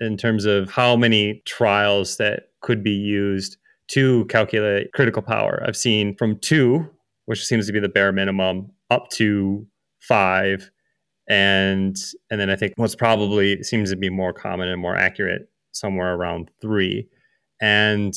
[0.00, 3.56] in terms of how many trials that could be used
[3.88, 5.62] to calculate critical power.
[5.66, 6.88] I've seen from two,
[7.26, 9.66] which seems to be the bare minimum, up to
[10.00, 10.70] five
[11.32, 11.96] and
[12.30, 16.14] and then I think what's probably seems to be more common and more accurate somewhere
[16.14, 17.08] around three.
[17.58, 18.12] And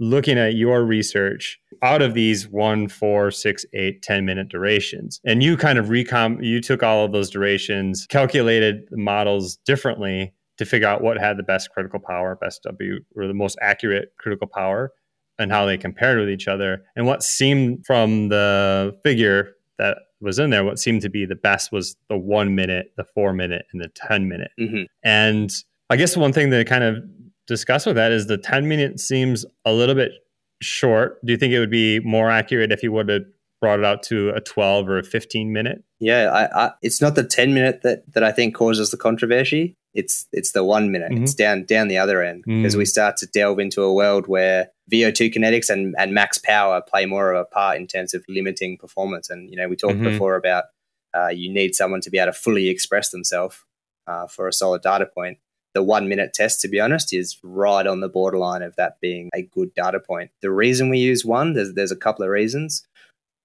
[0.00, 5.44] looking at your research out of these one, four, six, eight, 10 minute durations, and
[5.44, 10.64] you kind of recom you took all of those durations, calculated the models differently to
[10.64, 14.48] figure out what had the best critical power, best W, or the most accurate critical
[14.48, 14.92] power,
[15.38, 16.82] and how they compared with each other.
[16.96, 21.34] And what seemed from the figure that was in there, what seemed to be the
[21.34, 24.50] best was the one minute, the four minute, and the 10 minute.
[24.58, 24.82] Mm-hmm.
[25.02, 25.50] And
[25.88, 27.02] I guess one thing to kind of
[27.46, 30.12] discuss with that is the 10 minute seems a little bit
[30.62, 31.24] short.
[31.24, 33.22] Do you think it would be more accurate if you would have
[33.60, 35.82] brought it out to a 12 or a 15 minute?
[35.98, 39.76] Yeah, I, I, it's not the 10 minute that, that I think causes the controversy.
[39.92, 41.10] It's it's the one minute.
[41.10, 41.24] Mm-hmm.
[41.24, 42.78] It's down down the other end because mm.
[42.78, 47.06] we start to delve into a world where VO2 kinetics and, and max power play
[47.06, 49.30] more of a part in terms of limiting performance.
[49.30, 50.04] And you know, we talked mm-hmm.
[50.04, 50.64] before about
[51.14, 53.56] uh, you need someone to be able to fully express themselves
[54.06, 55.38] uh, for a solid data point.
[55.72, 59.30] The one minute test, to be honest, is right on the borderline of that being
[59.32, 60.30] a good data point.
[60.42, 62.84] The reason we use one, there's, there's a couple of reasons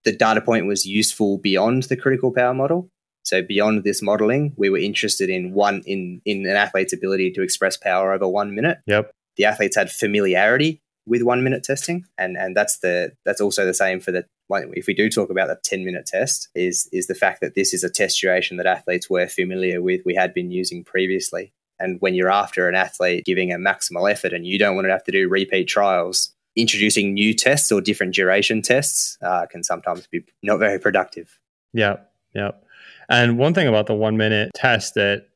[0.05, 2.89] the data point was useful beyond the critical power model.
[3.23, 7.41] So beyond this modeling, we were interested in one in in an athlete's ability to
[7.41, 8.77] express power over one minute.
[8.85, 9.11] Yep.
[9.35, 13.73] The athletes had familiarity with one minute testing, and and that's the that's also the
[13.73, 14.25] same for the.
[14.49, 17.73] If we do talk about the ten minute test, is is the fact that this
[17.73, 20.01] is a test duration that athletes were familiar with.
[20.05, 24.33] We had been using previously, and when you're after an athlete giving a maximal effort,
[24.33, 28.13] and you don't want to have to do repeat trials, introducing new tests or different
[28.13, 31.39] duration tests uh, can sometimes be not very productive.
[31.73, 31.97] Yeah,
[32.33, 32.51] yeah.
[33.09, 35.27] And one thing about the one minute test that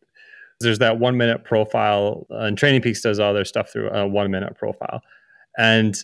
[0.59, 4.31] there's that one minute profile, and Training Peaks does all their stuff through a one
[4.31, 5.01] minute profile.
[5.59, 5.95] And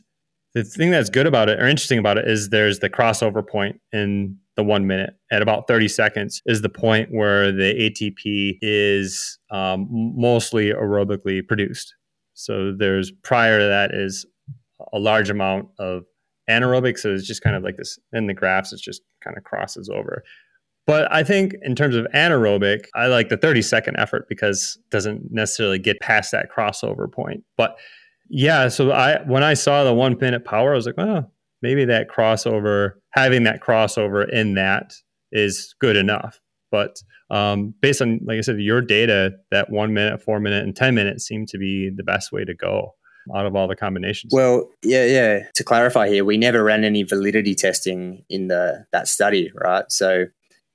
[0.54, 3.80] the thing that's good about it or interesting about it is there's the crossover point
[3.92, 9.40] in the one minute at about 30 seconds is the point where the ATP is
[9.50, 11.94] um, mostly aerobically produced.
[12.34, 14.26] So there's prior to that is
[14.94, 16.04] a large amount of
[16.50, 16.98] anaerobic.
[16.98, 19.90] So it's just kind of like this in the graphs, it just kind of crosses
[19.90, 20.24] over.
[20.88, 24.92] But I think in terms of anaerobic, I like the 30 second effort because it
[24.92, 27.44] doesn't necessarily get past that crossover point.
[27.58, 27.78] But
[28.30, 31.30] yeah, so I when I saw the one minute power, I was like, oh,
[31.62, 34.94] maybe that crossover, having that crossover in that
[35.32, 36.40] is good enough.
[36.72, 36.98] But
[37.30, 40.94] um, based on, like I said, your data, that one minute, four minute, and 10
[40.94, 42.96] minutes seem to be the best way to go
[43.36, 44.32] out of all the combinations.
[44.34, 45.40] Well, yeah, yeah.
[45.56, 49.92] To clarify here, we never ran any validity testing in the that study, right?
[49.92, 50.26] So,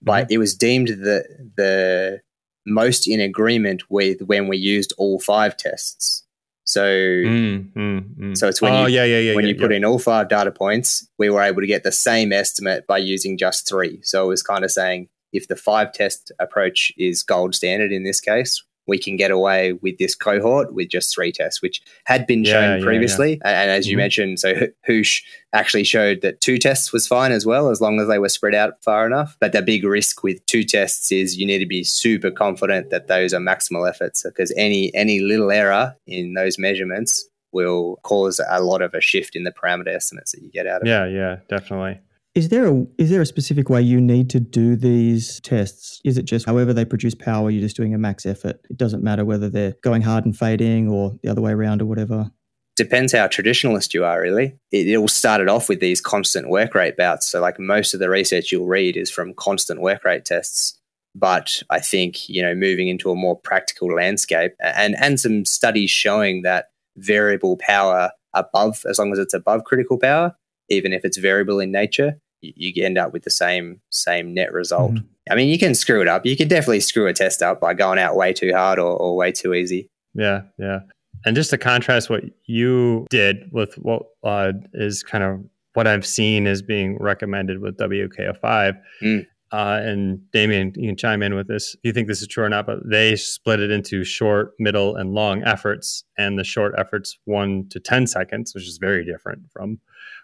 [0.03, 0.33] but mm-hmm.
[0.33, 1.25] it was deemed the
[1.57, 2.21] the
[2.67, 6.25] most in agreement with when we used all five tests.
[6.71, 8.37] So, mm, mm, mm.
[8.37, 10.53] so it's when oh, you, yeah, yeah, yeah, when you put in all five data
[10.53, 13.99] points, we were able to get the same estimate by using just three.
[14.05, 18.05] So it was kind of saying if the five test approach is gold standard in
[18.05, 22.27] this case, we can get away with this cohort with just three tests, which had
[22.27, 23.33] been Yeah, shown yeah, previously.
[23.45, 23.99] And, and as you Mhm.
[23.99, 24.55] mentioned, so
[24.89, 28.29] Housh actually showed that two tests was fine as well, as long as they were
[28.29, 29.37] spread out far enough.
[29.41, 33.07] But the big risk with two tests is you need to be super confident that
[33.09, 38.61] those are maximal efforts because any any little error in those measurements will cause a
[38.63, 40.91] lot of a shift in the parameter estimates that you get out of it.
[40.91, 41.99] Yeah, yeah, definitely.
[42.35, 46.01] Is there a is there a specific way you need to do these tests?
[46.05, 48.61] Is it just however they produce power, you're just doing a max effort?
[48.71, 51.87] It doesn't matter whether they're going hard and fading or the other way around or
[51.87, 52.31] whatever.
[52.77, 54.57] depends how traditionalist you are, really.
[54.71, 57.27] It, it all started off with these constant work rate bouts.
[57.27, 60.79] So, like most of the research you'll read is from constant work rate tests.
[61.17, 65.91] But I think, you know, moving into a more practical landscape and, and some studies
[65.91, 66.67] showing that
[66.97, 70.37] variable power above, as long as it's above critical power,
[70.71, 74.53] even if it's variable in nature, you, you end up with the same same net
[74.53, 74.93] result.
[74.93, 75.05] Mhm.
[75.31, 76.25] I mean, you can screw it up.
[76.25, 79.17] You can definitely screw a test up by going out way too hard or, or
[79.17, 79.89] way too easy.
[80.15, 80.81] Yeah, yeah.
[81.25, 86.07] And just to contrast what you did with what uh, is kind of what I've
[86.07, 88.77] seen is being recommended with WKO5.
[89.03, 89.27] Mm.
[89.53, 92.45] Uh, and Damien, you can chime in with this if you think this is true
[92.45, 96.05] or not, but they split it into short, middle, and long efforts.
[96.17, 99.81] And the short efforts, one to 10 seconds, which is very different from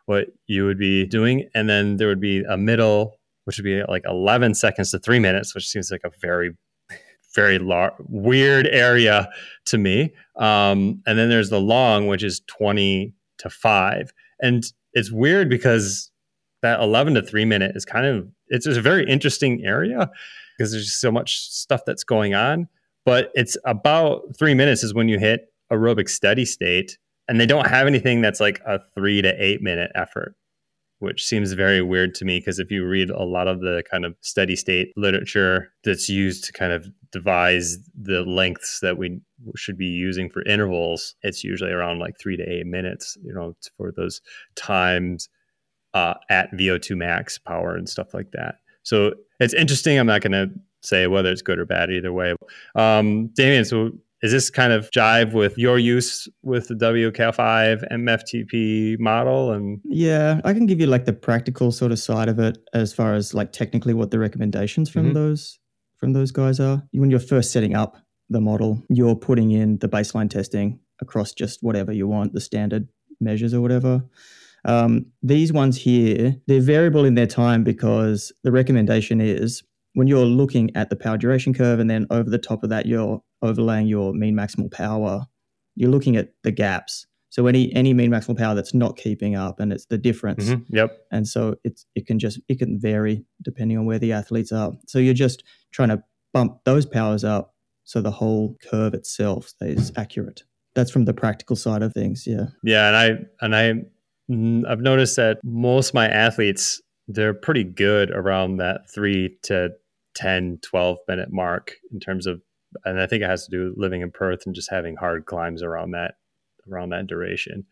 [0.07, 1.49] what you would be doing.
[1.55, 5.19] And then there would be a middle, which would be like 11 seconds to three
[5.19, 6.53] minutes, which seems like a very,
[7.35, 9.29] very lar- weird area
[9.67, 10.12] to me.
[10.37, 14.12] Um, and then there's the long, which is 20 to five.
[14.41, 16.11] And it's weird because
[16.67, 20.11] that 11 to three minute is kind of, it's just a very interesting area
[20.57, 22.69] because there's so much stuff that's going on.
[23.05, 26.99] But it's about three minutes is when you hit aerobic steady state.
[27.29, 30.37] And they don't have anything that's like a three to eight minute effort
[30.99, 34.05] which seems very weird to me because if you read a lot of the kind
[34.05, 39.21] of steady state literature that's used to kind of devise the lengths that we
[39.57, 43.55] should be using for intervals, it's usually around like three to eight minutes, you know,
[43.77, 44.21] for those
[44.55, 45.29] times
[45.97, 48.57] uh, at VO2 max power and stuff like that.
[48.83, 48.97] So
[49.41, 49.99] it's interesting.
[49.99, 50.51] I'm not going to
[50.83, 52.35] say whether it's good or bad either way.
[52.75, 53.91] Um, Damien, so
[54.23, 59.53] is this kind of jive with your use with the WKO5 MFTP model?
[59.53, 62.93] And Yeah, I can give you like the practical sort of side of it as
[62.93, 65.15] far as like technically what the recommendations from Mhm.
[65.15, 65.59] those
[66.01, 66.83] from those guys are.
[66.93, 67.97] When you're first setting up
[68.29, 72.87] the model, you're putting in the baseline testing across just whatever you want, the standard
[73.19, 74.05] measures or whatever.
[74.67, 79.63] Um, these ones here, they're variable in their time because the recommendation is
[79.95, 82.85] when you're looking at the power duration curve and then over the top of that
[82.85, 85.25] you're overlaying your mean maximal power,
[85.77, 87.07] you're looking at the gaps.
[87.31, 90.49] So any any mean maximal power that's not keeping up and it's the difference.
[90.51, 94.13] Mhm, yep, And so it's it can just it can vary depending on where the
[94.13, 94.73] athletes are.
[94.89, 96.03] So you're just trying to
[96.35, 100.43] bump those powers up so the whole curve itself stays accurate.
[100.75, 102.47] That's from the practical side of things, yeah.
[102.65, 103.85] Yeah, and I and I
[104.31, 109.71] I've noticed that most of my athletes they're pretty good around that 3 to
[110.15, 112.41] 10 12 minute mark in terms of
[112.85, 115.27] and I think it has to do with living in Perth and just having hard
[115.27, 116.15] climbs around that
[116.71, 117.65] around that duration.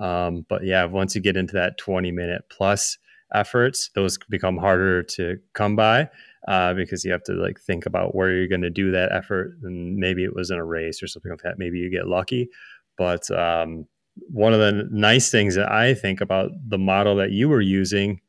[0.00, 2.98] Um, but yeah, once you get into that 20 minute plus
[3.34, 6.08] efforts, those become harder to come by
[6.46, 9.58] uh, because you have to like think about where you're going to do that effort.
[9.62, 11.58] And maybe it was in a race or something like that.
[11.58, 12.48] Maybe you get lucky.
[12.96, 13.86] But um,
[14.28, 18.20] one of the nice things that I think about the model that you were using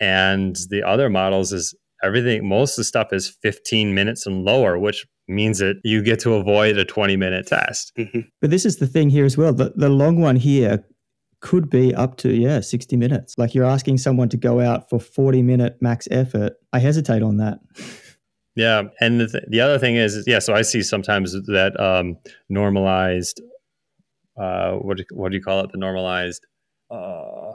[0.00, 4.78] and the other models is everything, most of the stuff is 15 minutes and lower,
[4.78, 7.92] which means that you get to avoid a 20 minute test.
[8.40, 9.52] But this is the thing here as well.
[9.52, 10.84] The the long one here
[11.40, 13.34] could be up to yeah, 60 minutes.
[13.38, 16.54] Like you're asking someone to go out for 40 minute max effort.
[16.72, 17.58] I hesitate on that.
[18.56, 20.38] Yeah, and the, th- the other thing is, is, yeah.
[20.38, 22.16] So I see sometimes that um,
[22.48, 23.42] normalized,
[24.36, 25.72] uh, what do, what do you call it?
[25.72, 26.46] The normalized
[26.90, 27.52] uh,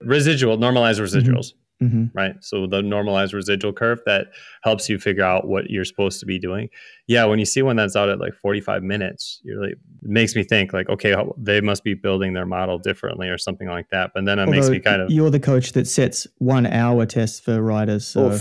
[0.00, 2.34] residual, normalized residuals, hmm right?
[2.40, 4.28] So the normalized residual curve that
[4.62, 6.68] helps you figure out what you're supposed to be doing.
[7.08, 10.36] Yeah, when you see one that's out at like 45 minutes, you're like, it makes
[10.36, 14.12] me think like, okay, they must be building their model differently or something like that.
[14.14, 17.40] But then it makes me kind of You're the coach that sets one hour tests
[17.40, 18.06] for riders.
[18.06, 18.38] So.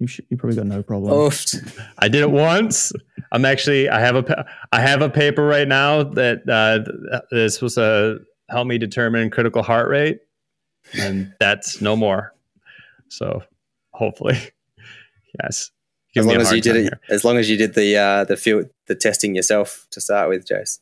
[0.00, 1.12] You, sh- you probably got no problem.
[1.12, 1.78] Oofed.
[1.98, 2.92] I did it once.
[3.32, 7.54] I'm actually I have a pa- I have a paper right now that uh, is
[7.54, 10.18] supposed to help me determine critical heart rate,
[10.98, 12.34] and that's no more.
[13.08, 13.42] So
[13.92, 14.38] hopefully,
[15.42, 15.70] yes.
[16.12, 17.00] Give As long as you did it, here.
[17.08, 20.44] as long as you did the uh, the field the testing yourself to start with,
[20.48, 20.80] Jace.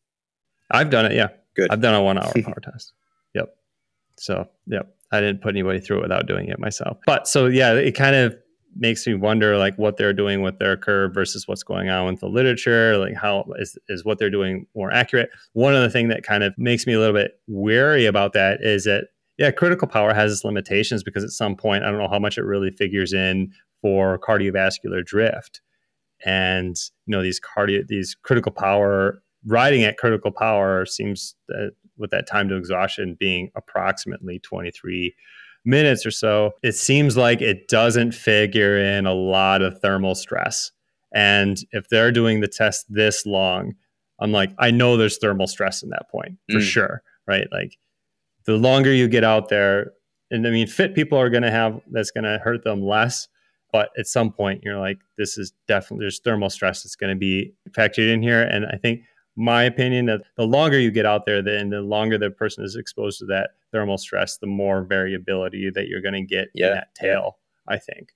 [0.70, 1.12] I've done it.
[1.12, 1.70] Yeah, Good.
[1.70, 2.92] I've done a one hour power test.
[3.34, 3.54] Yep.
[4.16, 6.96] So yep, I didn't put anybody through it without doing it myself.
[7.04, 8.36] But so yeah, it kind of
[8.76, 12.20] makes me wonder like what they're doing with their curve versus what's going on with
[12.20, 15.30] the literature like how is, is what they're doing more accurate?
[15.52, 18.60] One of the things that kind of makes me a little bit wary about that
[18.62, 19.08] is that
[19.38, 22.38] yeah critical power has its limitations because at some point i don't know how much
[22.38, 25.60] it really figures in for cardiovascular drift.
[26.24, 32.10] And you know these cardio these critical power riding at critical power seems that with
[32.10, 35.14] that time to exhaustion being approximately 23
[35.68, 40.72] minutes or so, it seems like it doesn't figure in a lot of thermal stress.
[41.14, 43.74] And if they're doing the test this long,
[44.20, 46.62] I'm like, I know there's thermal stress in that point for mm.
[46.62, 47.46] sure, right?
[47.52, 47.76] Like
[48.46, 49.92] the longer you get out there,
[50.30, 53.28] and I mean, fit people are going to have that's going to hurt them less.
[53.72, 57.18] But at some point, you're like, this is definitely there's thermal stress that's going to
[57.18, 58.42] be factored in here.
[58.42, 59.02] And I think
[59.38, 62.74] my opinion that the longer you get out there, then the longer the person is
[62.74, 66.66] exposed to that thermal stress, the more variability that you're going to get yeah.
[66.66, 67.38] in that tail.
[67.68, 68.10] I think.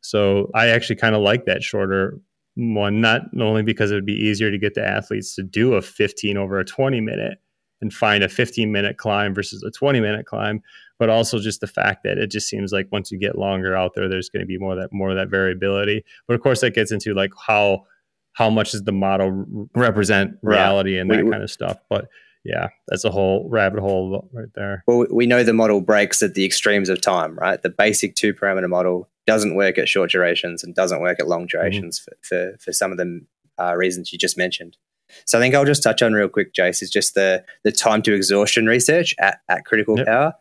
[0.00, 2.18] So I actually kind of like that shorter
[2.56, 5.82] one, not only because it would be easier to get the athletes to do a
[5.82, 7.38] 15 over a 20 minute
[7.80, 10.62] and find a 15 minute climb versus a 20 minute climb,
[10.98, 13.92] but also just the fact that it just seems like once you get longer out
[13.94, 16.04] there, there's going to be more of that more of that variability.
[16.26, 17.86] But of course, that gets into like how
[18.34, 21.00] how much does the model represent reality right.
[21.00, 21.78] and that we, kind of stuff.
[21.88, 22.08] But
[22.44, 24.84] yeah, that's a whole rabbit hole right there.
[24.86, 27.60] Well, we know the model breaks at the extremes of time, right?
[27.60, 31.42] The basic two parameter model doesn't work at short durations and doesn't work at long
[31.42, 31.58] mm-hmm.
[31.58, 32.12] durations mm-hmm.
[32.22, 33.24] for, for, for, some of the
[33.58, 34.76] uh, reasons you just mentioned.
[35.24, 38.02] So I think I'll just touch on real quick, Jace, is just the, the time
[38.02, 40.06] to exhaustion research at, at critical yep.
[40.06, 40.34] power.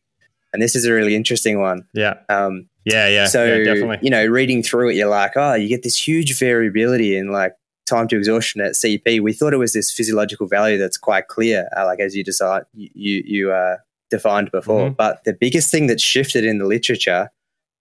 [0.52, 1.88] And this is a really interesting one.
[1.94, 2.16] Yeah.
[2.28, 3.28] Um, yeah, yeah.
[3.28, 4.00] So, yeah, definitely.
[4.02, 7.56] you know, reading through it, you're like, oh, you get this huge variability in like
[7.86, 11.70] time to exhaustion at CP, we thought it was this physiological value that's quite clear,
[11.76, 13.78] uh, like as you decide you you uh,
[14.10, 14.88] defined before.
[14.88, 14.96] Mm-hmm.
[14.96, 17.30] But the biggest thing that shifted in the literature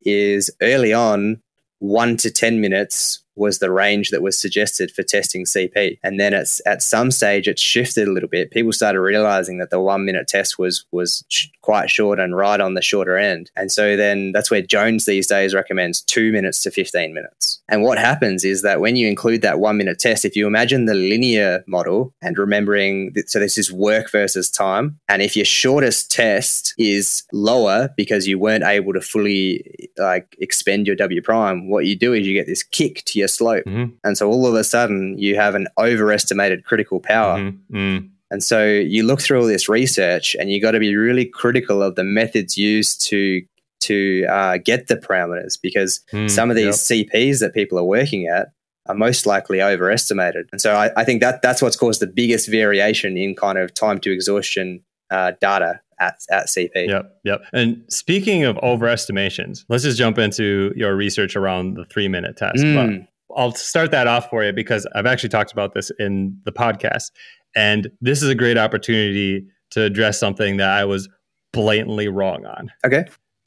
[0.03, 1.41] is early on,
[1.79, 5.99] one to ten minutes was the range that was suggested for testing CP.
[6.03, 8.51] And then it's at some stage it shifted a little bit.
[8.51, 12.61] People started realizing that the one minute test was was sh- quite short and right
[12.61, 13.51] on the shorter end.
[13.57, 17.61] And so then that's where Jones these days recommends two minutes to 15 minutes.
[17.69, 20.87] And what happens is that when you include that one minute test, if you imagine
[20.87, 24.99] the linear model and remembering, so this is work versus time.
[25.09, 30.87] And if your shortest test is lower because you weren't able to fully like expend
[30.87, 33.65] your W prime, what you do is you get this kick to your slope.
[33.65, 33.95] Mm-hmm.
[34.05, 37.39] And so all of a sudden you have an overestimated critical power.
[37.39, 37.77] Mm-hmm.
[37.77, 38.11] Mm.
[38.31, 41.83] And so you look through all this research and you got to be really critical
[41.83, 43.43] of the methods used to
[43.81, 47.09] to uh, get the parameters because mm, some of these yep.
[47.09, 48.53] CPs that people are working at
[48.87, 50.49] are most likely overestimated.
[50.53, 53.75] And so I, I, think that that's what's caused the biggest variation in kind of
[53.75, 56.89] time to exhaustion uh, data at, at CP.
[56.89, 57.43] Yep, yep.
[57.53, 62.63] And speaking of overestimations, let's just jump into your research around the three minute test.
[62.63, 63.07] Mm.
[63.37, 67.11] I'll start that off for you because I've actually talked about this in the podcast.
[67.55, 71.09] And this is a great opportunity to address something that I was
[71.53, 72.71] blatantly wrong on.
[72.85, 73.05] Okay.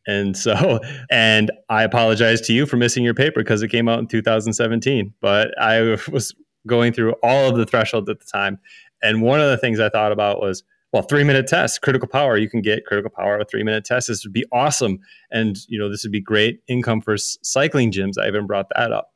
[0.08, 0.80] And so,
[1.12, 5.14] and I apologize to you for missing your paper because it came out in 2017.
[5.22, 6.36] But I was
[6.68, 8.60] going through all of the thresholds at the time.
[9.04, 10.64] And one of the things I thought about was,
[10.94, 12.38] well, three minute test, critical power.
[12.38, 14.08] You can get critical power a three minute test.
[14.08, 15.00] This would be awesome.
[15.30, 18.14] And, you know, this would be great income for cycling gyms.
[18.18, 19.12] I even brought that up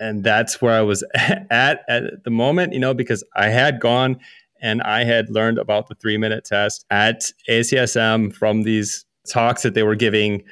[0.00, 4.18] and that's where I was at at the moment, you know, because I had gone
[4.60, 9.74] and I had learned about the three minute test at ACSM from these talks that
[9.74, 10.42] they were giving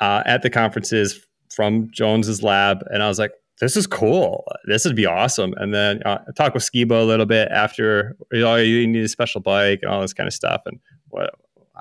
[0.00, 4.44] uh, at the conferences from Jones's lab, and I was like, this is cool.
[4.64, 5.54] This would be awesome.
[5.56, 9.04] And then uh, I talked with Skiba a little bit after, you know, you need
[9.04, 10.62] a special bike and all this kind of stuff.
[10.66, 10.80] And
[11.10, 11.30] what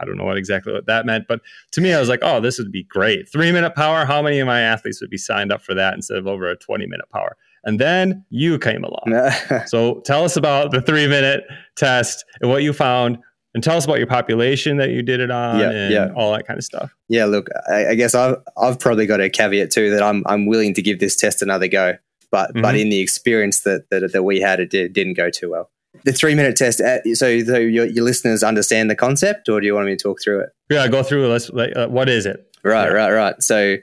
[0.01, 1.41] I don't know what exactly what that meant, but
[1.73, 3.29] to me, I was like, oh, this would be great.
[3.29, 4.05] Three minute power.
[4.05, 6.57] How many of my athletes would be signed up for that instead of over a
[6.57, 7.37] 20 minute power?
[7.63, 9.31] And then you came along.
[9.67, 11.43] so tell us about the three minute
[11.75, 13.19] test and what you found.
[13.53, 16.07] And tell us about your population that you did it on yeah, and yeah.
[16.15, 16.89] all that kind of stuff.
[17.09, 20.45] Yeah, look, I, I, guess I've, I've probably got a caveat too that I'm, I'm
[20.45, 21.97] willing to give this test another go.
[22.31, 22.61] But, mm-hmm.
[22.61, 25.69] but in the experience that, that, that we had, it did, didn't go too well
[26.03, 26.81] the three minute test.
[26.81, 30.01] Uh, so, so your, your, listeners understand the concept, or do you want me to
[30.01, 30.49] talk through it?
[30.69, 31.27] Yeah, go through.
[31.27, 31.49] Let's.
[31.49, 32.45] Like, uh, what is it?
[32.63, 32.93] Right, yeah.
[32.93, 33.43] right, right.
[33.43, 33.77] So.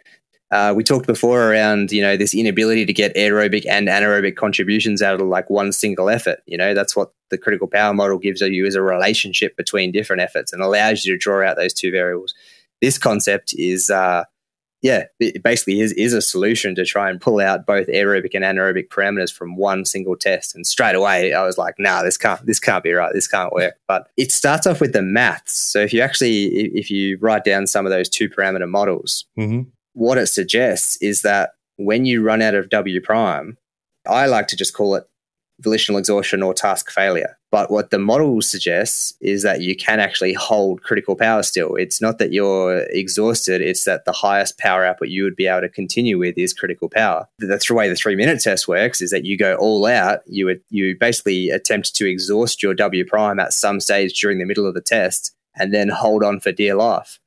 [0.51, 5.03] Uh, we talked before around you know this inability to get aerobic and anaerobic contributions
[5.03, 6.39] out of like one single effort.
[6.47, 10.23] You know that's what the critical power model gives you is a relationship between different
[10.23, 12.35] efforts and allows you to draw out those two variables.
[12.81, 14.25] This concept is uh,
[14.81, 18.45] yeah, it basically is, is a solution to try and pull out both aerobic and
[18.45, 20.55] anaerobic parameters from one single test.
[20.55, 23.13] And straight away, I was like, nah, this can't, this can't be right.
[23.13, 23.75] This can't work.
[23.89, 25.55] But it starts off with the maths.
[25.55, 26.45] So if you actually,
[26.77, 29.69] if you write down some of those two parameter models, mm-hmm.
[29.95, 33.59] what it suggests is that when you run out of W prime,
[34.07, 35.09] I like to just call it
[35.61, 37.37] volitional exhaustion or task failure.
[37.51, 41.77] But what the model suggests is that you can actually hold critical power still.
[41.77, 45.63] It's not that you're exhausted, it's that the highest power output you would be able
[45.63, 47.27] to continue with is critical power.
[47.39, 50.61] The, the way the three minute test works is that you go all out, you,
[50.71, 54.75] you basically attempt to exhaust your W prime at some stage during the middle of
[54.75, 57.19] the test and then hold on for dear life.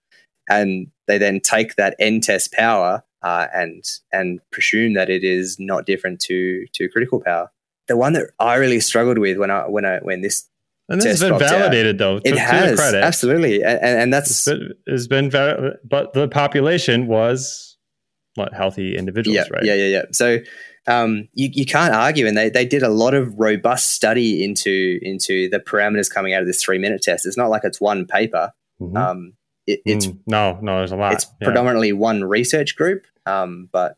[0.49, 5.59] And they then take that end test power uh, and and presume that it is
[5.59, 7.51] not different to to critical power
[7.91, 10.47] the one that I really struggled with when I when I when this
[10.89, 12.29] and this has been validated out, though.
[12.29, 15.29] it has absolutely, and, and that's it's been, it's been
[15.83, 17.77] but the population was
[18.35, 19.63] what healthy individuals, yeah, right?
[19.63, 20.01] Yeah, yeah, yeah.
[20.11, 20.39] So
[20.87, 24.99] um, you, you can't argue, and they, they did a lot of robust study into
[25.01, 27.25] into the parameters coming out of this three minute test.
[27.25, 28.51] It's not like it's one paper.
[28.81, 28.97] Mm-hmm.
[28.97, 29.33] Um,
[29.67, 31.13] it, it's mm, no, no, there's a lot.
[31.13, 31.47] It's yeah.
[31.47, 33.95] predominantly one research group, um, but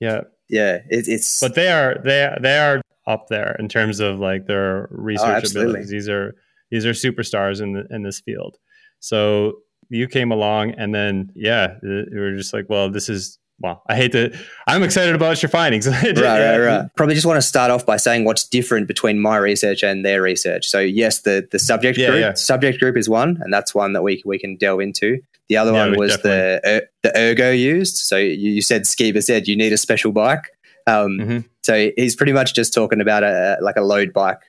[0.00, 1.40] yeah, yeah, it, it's.
[1.40, 5.44] But they are they they are up there in terms of like their oh, research
[5.46, 5.90] oh, abilities.
[5.90, 6.34] These are
[6.70, 8.56] these are superstars in the, in this field.
[9.00, 13.82] So you came along, and then yeah, you were just like, well, this is well,
[13.88, 14.36] I hate to.
[14.66, 15.86] I'm excited about your findings.
[15.88, 16.86] right, right, right.
[16.96, 20.20] Probably just want to start off by saying what's different between my research and their
[20.20, 20.66] research.
[20.66, 22.34] So yes, the the subject yeah, group yeah.
[22.34, 25.20] subject group is one, and that's one that we we can delve into.
[25.48, 26.60] The other yeah, one was definitely.
[26.70, 27.96] the the ergo used.
[27.96, 30.50] So you, you said Skiba said you need a special bike.
[30.86, 31.38] Um, mm-hmm.
[31.62, 34.40] So he's pretty much just talking about a like a Lode bike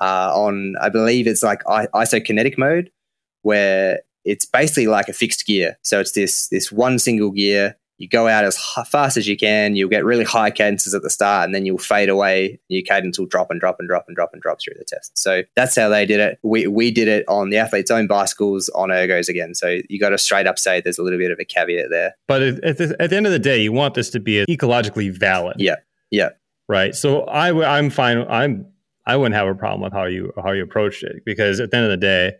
[0.00, 2.90] uh, on, I believe it's like isokinetic mode,
[3.42, 5.78] where it's basically like a fixed gear.
[5.82, 7.76] So it's this this one single gear.
[8.02, 9.76] You go out as fast as you can.
[9.76, 12.58] You'll get really high cadences at the start, and then you'll fade away.
[12.66, 15.16] Your cadence will drop and drop and drop and drop and drop through the test.
[15.16, 16.40] So that's how they did it.
[16.42, 19.54] We we did it on the athlete's own bicycles on ergos again.
[19.54, 22.16] So you got to straight up say there's a little bit of a caveat there.
[22.26, 25.16] But at the, at the end of the day, you want this to be ecologically
[25.16, 25.58] valid.
[25.60, 25.76] Yeah.
[26.10, 26.30] Yeah.
[26.68, 26.96] Right.
[26.96, 28.26] So I I'm fine.
[28.28, 28.66] I'm
[29.06, 31.76] I wouldn't have a problem with how you how you approached it because at the
[31.76, 32.32] end of the day,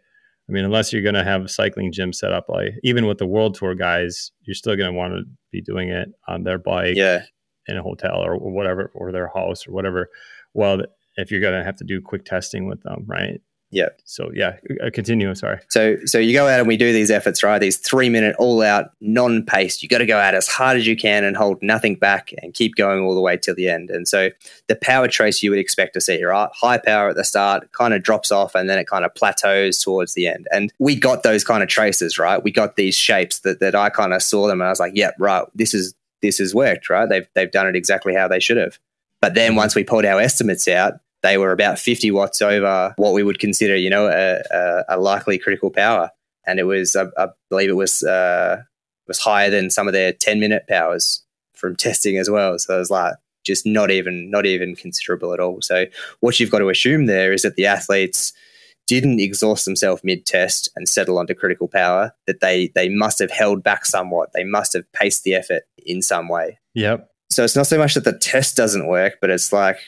[0.53, 3.16] I mean, unless you're going to have a cycling gym set up, like even with
[3.16, 6.59] the World Tour guys, you're still going to want to be doing it on their
[6.59, 7.22] bike, yeah,
[7.66, 10.11] in a hotel or, or whatever, or their house or whatever.
[10.53, 10.82] Well,
[11.16, 13.40] if you're going to have to do quick testing with them, right?
[13.73, 13.89] Yeah.
[14.05, 15.35] So yeah, uh, continue.
[15.35, 15.59] Sorry.
[15.68, 17.59] So so you go out and we do these efforts, right?
[17.59, 19.83] These three minute all out non paced.
[19.83, 22.53] You got to go out as hard as you can and hold nothing back and
[22.53, 23.89] keep going all the way till the end.
[23.89, 24.29] And so
[24.68, 26.51] the power trace you would expect to see, right?
[26.53, 29.79] High power at the start, kind of drops off, and then it kind of plateaus
[29.79, 30.49] towards the end.
[30.53, 32.45] And we got those kind of traces, right?
[32.45, 34.93] We got these shapes that that I kind of saw them, and I was like,
[34.95, 35.47] yeah, right.
[35.55, 37.09] This is this has worked, right?
[37.09, 38.79] They've they've done it exactly how they should have.
[39.23, 43.12] But then once we pulled our estimates out, they were about 50 watts over what
[43.12, 46.11] we would consider, you know, a, a, a likely critical power.
[46.47, 48.62] And it was, I, I believe it was, uh,
[49.07, 51.23] was higher than some of their 10 minute powers
[51.55, 52.59] from testing as well.
[52.59, 53.14] So it was like
[53.45, 55.62] just not even, not even considerable at all.
[55.62, 55.87] So
[56.20, 58.33] what you've got to assume there is that the athletes
[58.89, 63.31] didn't exhaust themselves mid test and settle onto critical power, that they, they must have
[63.31, 64.33] held back somewhat.
[64.35, 66.59] They must have paced the effort in some way.
[66.75, 67.09] Yep.
[67.31, 69.79] So it's not so much that the test doesn't work, but it's like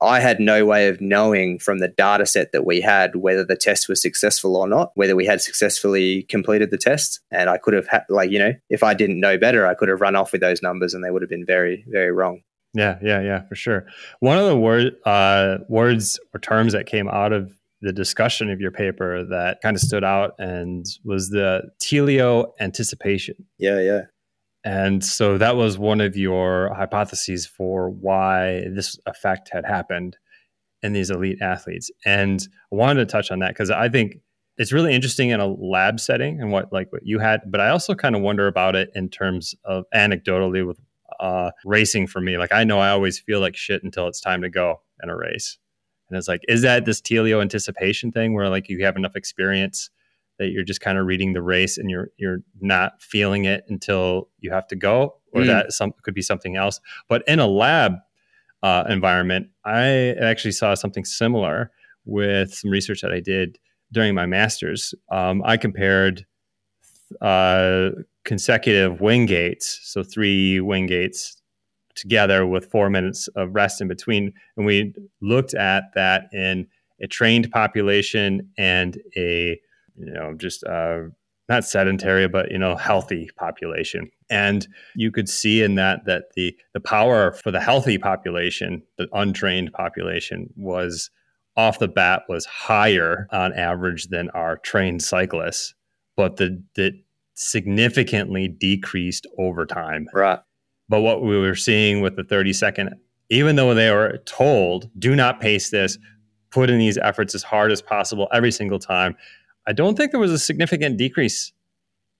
[0.00, 3.56] I had no way of knowing from the data set that we had whether the
[3.56, 7.20] test was successful or not, whether we had successfully completed the test.
[7.30, 9.88] And I could have had, like, you know, if I didn't know better, I could
[9.88, 12.42] have run off with those numbers and they would have been very, very wrong.
[12.74, 13.86] Yeah, yeah, yeah, for sure.
[14.18, 18.60] One of the word, uh, words or terms that came out of the discussion of
[18.60, 23.36] your paper that kind of stood out and was the teleo anticipation.
[23.58, 24.00] Yeah, yeah.
[24.64, 30.16] And so that was one of your hypotheses for why this effect had happened
[30.82, 31.90] in these elite athletes.
[32.04, 34.16] And I wanted to touch on that because I think
[34.56, 37.70] it's really interesting in a lab setting and what like what you had, but I
[37.70, 40.78] also kind of wonder about it in terms of anecdotally with
[41.20, 42.38] uh, racing for me.
[42.38, 45.16] Like I know I always feel like shit until it's time to go in a
[45.16, 45.58] race.
[46.08, 49.90] And it's like, is that this teleoanticipation thing where like you have enough experience
[50.38, 54.28] that you're just kind of reading the race and you're you're not feeling it until
[54.40, 55.46] you have to go, or mm.
[55.46, 56.80] that some could be something else.
[57.08, 57.94] But in a lab
[58.62, 61.70] uh, environment, I actually saw something similar
[62.04, 63.58] with some research that I did
[63.92, 64.94] during my master's.
[65.10, 66.26] Um, I compared
[67.20, 67.90] uh,
[68.24, 71.36] consecutive Wingates, so three Wingates
[71.94, 76.66] together with four minutes of rest in between, and we looked at that in
[77.00, 79.60] a trained population and a
[79.96, 81.00] you know, just uh,
[81.48, 84.10] not sedentary, but you know, healthy population.
[84.30, 89.08] And you could see in that that the the power for the healthy population, the
[89.12, 91.10] untrained population, was
[91.56, 95.74] off the bat was higher on average than our trained cyclists,
[96.16, 96.92] but the the
[97.34, 100.08] significantly decreased over time.
[100.14, 100.38] Right.
[100.88, 102.94] But what we were seeing with the 30 second,
[103.30, 105.98] even though they were told, do not pace this,
[106.50, 109.16] put in these efforts as hard as possible every single time,
[109.66, 111.52] I don't think there was a significant decrease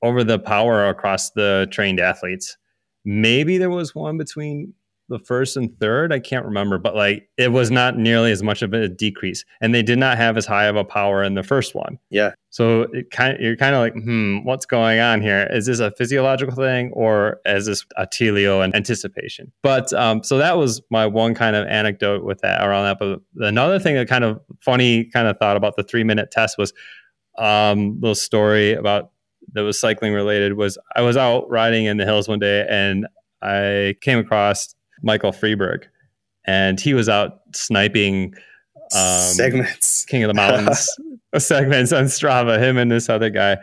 [0.03, 2.57] over the power across the trained athletes.
[3.05, 4.74] Maybe there was one between
[5.09, 6.12] the first and third.
[6.12, 9.74] I can't remember, but like it was not nearly as much of a decrease, and
[9.74, 11.99] they did not have as high of a power in the first one.
[12.11, 12.32] Yeah.
[12.51, 15.47] So it kind of, you're kind of like, hmm, what's going on here?
[15.51, 19.53] Is this a physiological thing or is this a teleo and anticipation?
[19.62, 22.99] But um, so that was my one kind of anecdote with that around that.
[22.99, 26.57] But another thing that kind of funny kind of thought about the three minute test
[26.57, 26.72] was
[27.39, 29.11] um, little story about
[29.53, 33.07] that was cycling related was I was out riding in the hills one day and
[33.43, 35.85] I came across Michael Freiberg,
[36.47, 38.35] and he was out sniping
[38.95, 40.89] um, segments, King of the Mountains
[41.39, 42.59] segments on Strava.
[42.59, 43.59] Him and this other guy,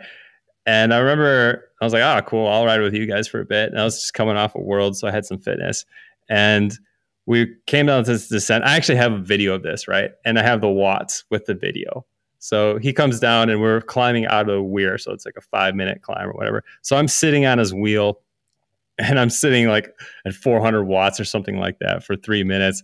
[0.66, 2.46] and I remember I was like, "Oh, cool!
[2.46, 4.60] I'll ride with you guys for a bit." And I was just coming off a
[4.60, 5.84] world, so I had some fitness,
[6.28, 6.78] and
[7.26, 8.64] we came down to this descent.
[8.64, 10.10] I actually have a video of this, right?
[10.24, 12.04] And I have the watts with the video.
[12.42, 14.98] So he comes down and we're climbing out of the weir.
[14.98, 16.64] So it's like a five minute climb or whatever.
[16.82, 18.18] So I'm sitting on his wheel
[18.98, 19.94] and I'm sitting like
[20.26, 22.82] at 400 watts or something like that for three minutes,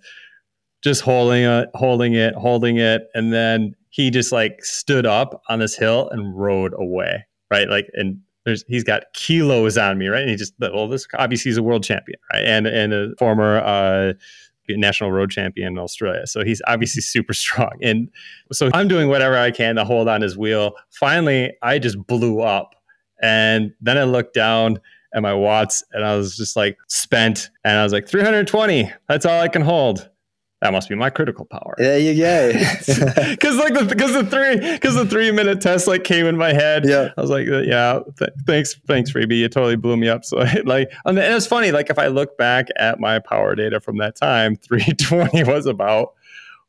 [0.81, 5.59] just holding it, holding it, holding it, and then he just like stood up on
[5.59, 7.69] this hill and rode away, right?
[7.69, 10.21] Like, and there's he's got kilos on me, right?
[10.21, 12.45] And he just well, this obviously he's a world champion, right?
[12.45, 14.13] And and a former uh,
[14.77, 17.73] national road champion in Australia, so he's obviously super strong.
[17.83, 18.11] And
[18.53, 20.75] so I'm doing whatever I can to hold on his wheel.
[20.91, 22.75] Finally, I just blew up,
[23.23, 24.81] and then I looked down
[25.15, 29.25] at my watts and I was just like spent and I was like 320 that's
[29.25, 30.11] all I can hold
[30.61, 31.75] that must be my critical power.
[31.79, 32.53] There you go.
[33.31, 36.53] Because like the because the three because the three minute test like came in my
[36.53, 36.85] head.
[36.87, 37.11] Yeah.
[37.17, 40.23] I was like uh, yeah th- thanks thanks freebie you totally blew me up.
[40.29, 43.81] So I, like and it's funny like if I look back at my power data
[43.81, 46.15] from that time 320 was about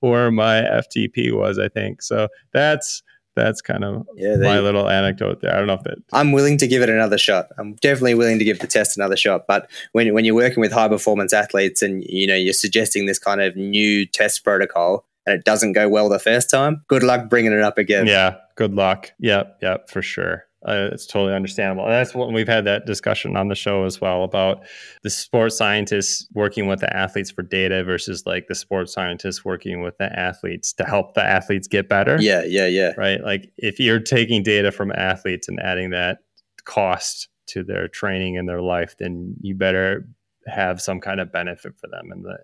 [0.01, 2.01] where my FTP was I think.
[2.01, 3.01] So that's
[3.39, 5.53] that's kind of yeah, my little anecdote there.
[5.53, 5.97] I don't know if that.
[6.13, 7.47] I'm willing to give it another shot.
[7.57, 9.45] I'm definitely willing to give the test another shot.
[9.47, 13.19] But when when you're working with high performance athletes and you know you're suggesting this
[13.19, 17.29] kind of new test protocol and it doesn't go well the first time, good luck
[17.29, 18.07] bringing it up again.
[18.07, 19.11] Yeah, good luck.
[19.19, 20.45] Yep, yep, for sure.
[20.67, 21.85] Uh, it's totally understandable.
[21.85, 24.65] And that's what we've had that discussion on the show as well about
[25.03, 29.81] the sports scientists working with the athletes for data versus like the sports scientists working
[29.81, 32.17] with the athletes to help the athletes get better.
[32.19, 32.91] Yeah, yeah, yeah.
[32.97, 33.23] Right.
[33.23, 36.19] Like if you're taking data from athletes and adding that
[36.65, 40.09] cost to their training and their life, then you better
[40.47, 42.37] have some kind of benefit for them in the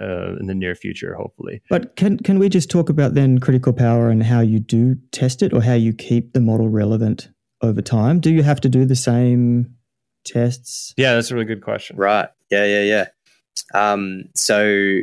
[0.00, 1.62] uh, in the near future, hopefully.
[1.68, 5.42] But can can we just talk about then critical power and how you do test
[5.42, 7.28] it, or how you keep the model relevant
[7.62, 8.20] over time?
[8.20, 9.74] Do you have to do the same
[10.24, 10.94] tests?
[10.96, 11.96] Yeah, that's a really good question.
[11.96, 12.28] Right.
[12.50, 13.06] Yeah, yeah, yeah.
[13.74, 15.00] Um, so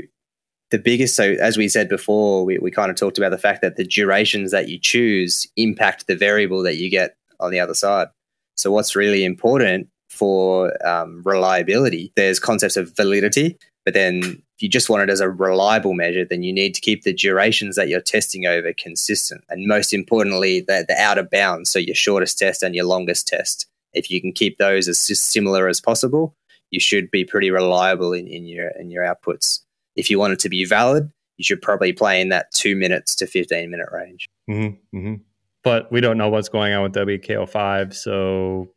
[0.72, 3.62] the biggest, so as we said before, we, we kind of talked about the fact
[3.62, 7.74] that the durations that you choose impact the variable that you get on the other
[7.74, 8.08] side.
[8.56, 14.70] So what's really important for um, reliability, there's concepts of validity, but then if you
[14.70, 17.88] just want it as a reliable measure, then you need to keep the durations that
[17.88, 19.44] you're testing over consistent.
[19.50, 23.68] And most importantly, the, the outer bounds, so your shortest test and your longest test.
[23.94, 26.36] If you can keep those as similar as possible,
[26.70, 29.60] you should be pretty reliable in, in your in your outputs.
[29.96, 33.16] If you want it to be valid, you should probably play in that two minutes
[33.16, 34.30] to 15 minute range.
[34.50, 35.16] Mm-hmm, mm-hmm.
[35.64, 38.70] But we don't know what's going on with WKO5, so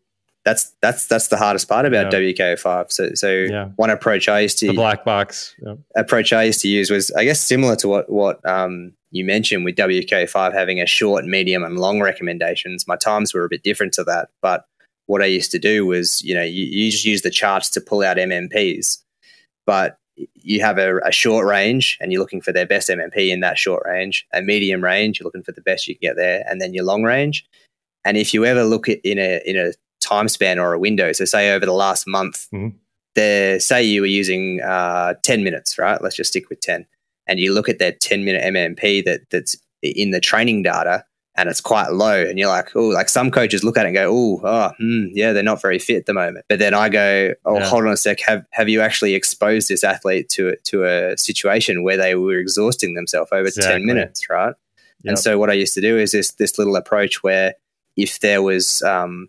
[0.45, 2.19] that's that's that's the hardest part about yeah.
[2.21, 2.93] WKO5.
[2.93, 3.69] So so yeah.
[3.77, 5.55] one approach I used to the black box
[5.97, 9.65] approach I used to use was I guess similar to what what um, you mentioned
[9.65, 12.87] with WKO5 having a short, medium, and long recommendations.
[12.87, 14.67] My times were a bit different to that, but
[15.07, 17.81] what I used to do was you know you, you just use the charts to
[17.81, 18.99] pull out MMPs,
[19.65, 19.99] but
[20.35, 23.59] you have a, a, short range and you're looking for their best MMP in that
[23.59, 26.61] short range, a medium range, you're looking for the best you can get there, and
[26.61, 27.45] then your long range.
[28.05, 29.73] And if you ever look at in a in a
[30.05, 31.13] time span or a window.
[31.13, 32.77] So, say over the last month, mm-hmm.
[33.15, 36.01] the say you were using uh, ten minutes, right?
[36.03, 36.87] Let's just stick with ten,
[37.27, 41.05] and you look at that ten minute MMP that that's in the training data,
[41.37, 43.97] and it's quite low, and you're like, oh, like some coaches look at it and
[43.97, 46.45] go, oh, oh, hmm, yeah, they're not very fit at the moment.
[46.49, 47.67] But then I go, oh, yeah.
[47.67, 51.83] hold on a sec, have have you actually exposed this athlete to to a situation
[51.83, 53.73] where they were exhausting themselves over exactly.
[53.73, 54.55] ten minutes, right?
[55.05, 55.11] Yep.
[55.11, 57.55] And so what I used to do is this this little approach where
[57.97, 59.29] if there was um,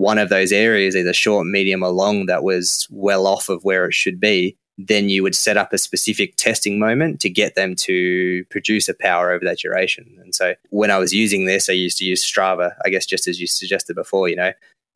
[0.00, 3.84] one of those areas, either short, medium, or long, that was well off of where
[3.84, 7.74] it should be, then you would set up a specific testing moment to get them
[7.76, 10.06] to produce a power over that duration.
[10.22, 13.28] And so when I was using this, I used to use Strava, I guess just
[13.28, 14.52] as you suggested before, you know,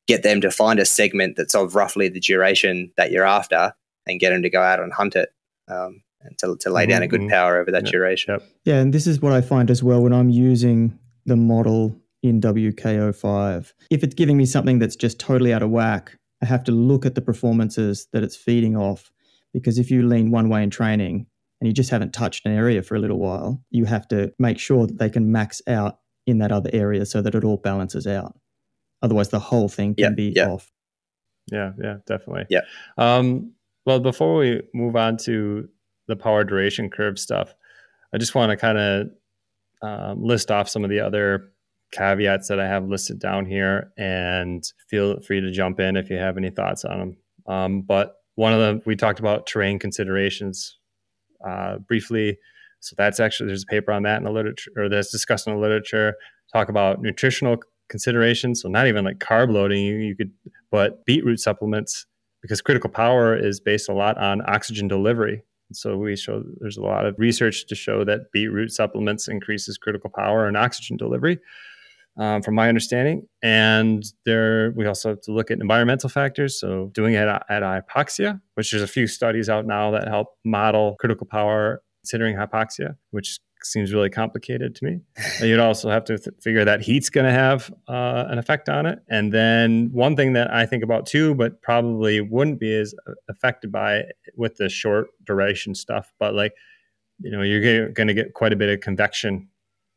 [0.08, 3.74] get them to find a segment that's of roughly the duration that you're after
[4.06, 5.28] and get them to go out and hunt it
[5.68, 7.28] um, and to, to lay down a good Mhm.
[7.30, 7.92] power over that Yep.
[7.92, 8.32] duration.
[8.32, 8.42] Yep.
[8.64, 11.94] Yeah, and this is what I find as well when I'm using the model
[12.24, 13.72] in WKO5.
[13.90, 17.04] If it's giving me something that's just totally out of whack, I have to look
[17.04, 19.12] at the performances that it's feeding off.
[19.52, 21.26] Because if you lean one way in training
[21.60, 24.58] and you just haven't touched an area for a little while, you have to make
[24.58, 28.06] sure that they can max out in that other area so that it all balances
[28.06, 28.36] out.
[29.02, 30.48] Otherwise, the whole thing can Yeah, be yeah.
[30.48, 30.72] off.
[31.52, 32.46] Yeah, yeah, definitely.
[32.48, 32.62] Yeah.
[32.96, 33.52] Um,
[33.84, 35.68] well, before we move on to
[36.08, 37.54] the power duration curve stuff,
[38.14, 39.06] I just want to kind of
[39.82, 41.52] um, list off some of the other
[41.94, 46.16] caveats that I have listed down here, and feel free to jump in if you
[46.16, 47.16] have any thoughts on them.
[47.46, 50.78] Um, but one of them we talked about terrain considerations
[51.46, 52.38] uh, briefly.
[52.80, 55.54] So that's actually there's a paper on that in the literature, or that's discussed in
[55.54, 56.14] the literature.
[56.52, 58.62] Talk about nutritional considerations.
[58.62, 59.84] So not even like carb loading.
[59.84, 60.32] You, you could
[60.70, 62.06] but beetroot supplements
[62.42, 65.42] because critical power is based a lot on oxygen delivery
[65.72, 70.10] so we show there's a lot of research to show that beetroot supplements increases critical
[70.10, 71.38] power and oxygen delivery
[72.16, 73.26] um, from my understanding.
[73.42, 76.58] And there we also have to look at environmental factors.
[76.58, 80.28] So doing it at, at hypoxia which there's a few studies out now that help
[80.44, 85.00] model critical power considering hypoxia which seems really complicated to me.
[85.40, 88.68] And you'd also have to th- figure that heat's going to have uh, an effect
[88.68, 88.98] on it.
[89.08, 93.12] And then one thing that I think about too, but probably wouldn't be as uh,
[93.30, 96.52] affected by it with the short duration stuff, but like,
[97.20, 99.48] you know, you're going to get quite a bit of convection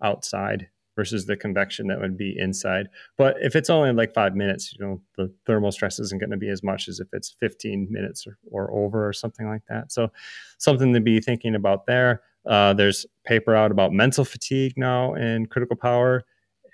[0.01, 2.87] outside versus the convection that would be inside.
[3.17, 6.37] But if it's only like five minutes, you know, the thermal stress isn't going to
[6.37, 9.91] be as much as if it's 15 minutes or, or over or something like that.
[9.91, 10.09] So
[10.57, 12.23] something to be thinking about there.
[12.45, 16.23] Uh, there's paper out about mental fatigue now in critical power,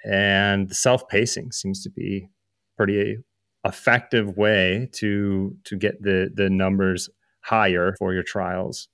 [0.05, 2.29] and self pacing seems to be
[2.77, 3.17] pretty
[3.65, 7.09] effective way to to get the the numbers
[7.41, 8.87] higher for your trials.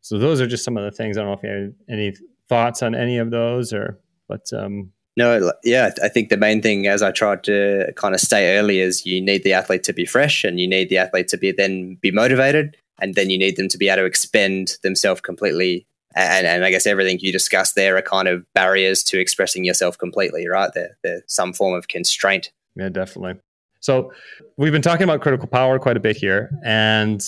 [0.00, 1.16] So those are just some of the things.
[1.16, 2.14] I don't know if you have any
[2.48, 6.86] thoughts on any of those, or but um, No, yeah, I think the main thing,
[6.86, 10.04] as I tried to kind of say earlier, is you need the athlete to be
[10.04, 13.56] fresh, and you need the athlete to be then be motivated, and then you need
[13.56, 15.86] them to be able to expend themselves completely.
[16.16, 19.98] And, and I guess everything you discussed there are kind of barriers to expressing yourself
[19.98, 20.70] completely, right?
[20.72, 22.52] They're, they're some form of constraint.
[22.76, 23.40] Yeah, definitely.
[23.80, 24.12] So
[24.56, 26.50] we've been talking about critical power quite a bit here.
[26.64, 27.20] And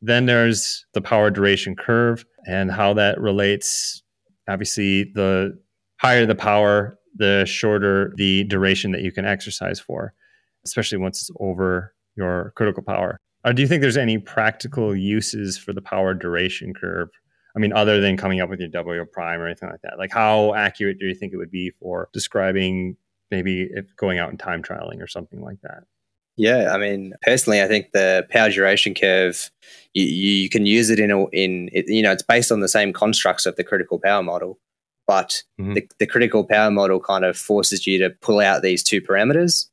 [0.00, 4.02] then there's the power duration curve and how that relates.
[4.48, 5.58] Obviously, the
[6.02, 10.12] higher the power, the shorter the duration that you can exercise for,
[10.64, 13.16] especially once it's over your critical power.
[13.44, 17.08] Uh, do you think there's any practical uses for the power duration curve?
[17.56, 19.98] I mean, other than coming up with your W prime or anything like that.
[19.98, 22.96] Like, how accurate do you think it would be for describing
[23.30, 25.84] maybe if going out and time trialing or something like that?
[26.36, 29.50] Yeah, I mean, personally, I think the power duration curve,
[29.92, 32.68] you, you can use it in a, in it, you know, it's based on the
[32.68, 34.58] same constructs of the critical power model,
[35.12, 35.74] but Mhm.
[35.74, 39.66] the, the critical power model kind of forces you to pull out these two parameters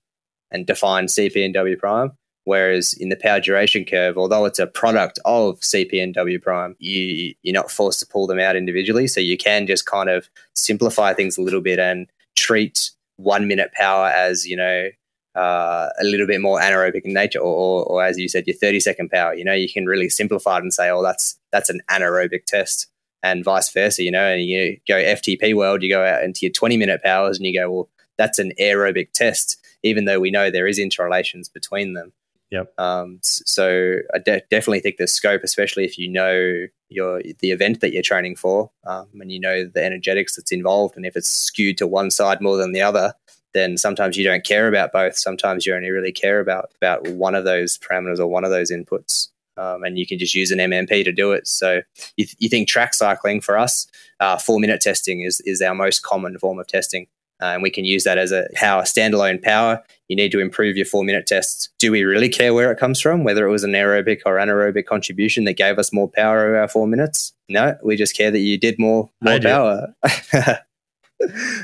[0.52, 2.12] and define CP and W prime.
[2.46, 6.76] Whereas in the power duration curve, although it's a product of CP and W prime,
[6.80, 10.28] you you're not forced to pull them out individually, so you can just kind of
[10.56, 14.90] simplify things a little bit and treat one minute power as you know
[15.36, 18.56] uh, a little bit more anaerobic in nature, or, or, or as you said, your
[18.58, 19.34] 30 second power.
[19.36, 22.88] You know, you can really simplify it and say, oh, that's that's an anaerobic test,
[23.24, 24.04] and vice versa.
[24.04, 27.38] You know, and you go FTP world, you go out into your 20 minute powers,
[27.38, 31.50] and you go, well, that's an aerobic test, even though we know there is interrelations
[31.50, 32.12] between them.
[32.52, 32.74] Yep.
[32.80, 37.82] Um, so I de- definitely think there's scope, especially if you know your the event
[37.82, 41.30] that you're training for, um, and you know the energetics that's involved, and if it's
[41.30, 43.14] skewed to one side more than the other,
[43.54, 45.16] then sometimes you don't care about both.
[45.16, 48.72] Sometimes you only really care about about one of those parameters or one of those
[48.72, 49.30] inputs,
[49.60, 51.48] um, and you can just use an MMP to do it.
[51.48, 51.82] So
[52.18, 53.88] you, th- you think track cycling for us,
[54.20, 57.08] uh, four minute testing is is our most common form of testing.
[57.42, 59.82] Uh, and we can use that as a power standalone power.
[60.10, 61.70] You need to improve your four minute tests.
[61.80, 64.86] Do we really care where it comes from, whether it was an aerobic or anaerobic
[64.86, 67.34] contribution that gave us more power over our four minutes?
[67.48, 69.94] No, we just care that you did more more power.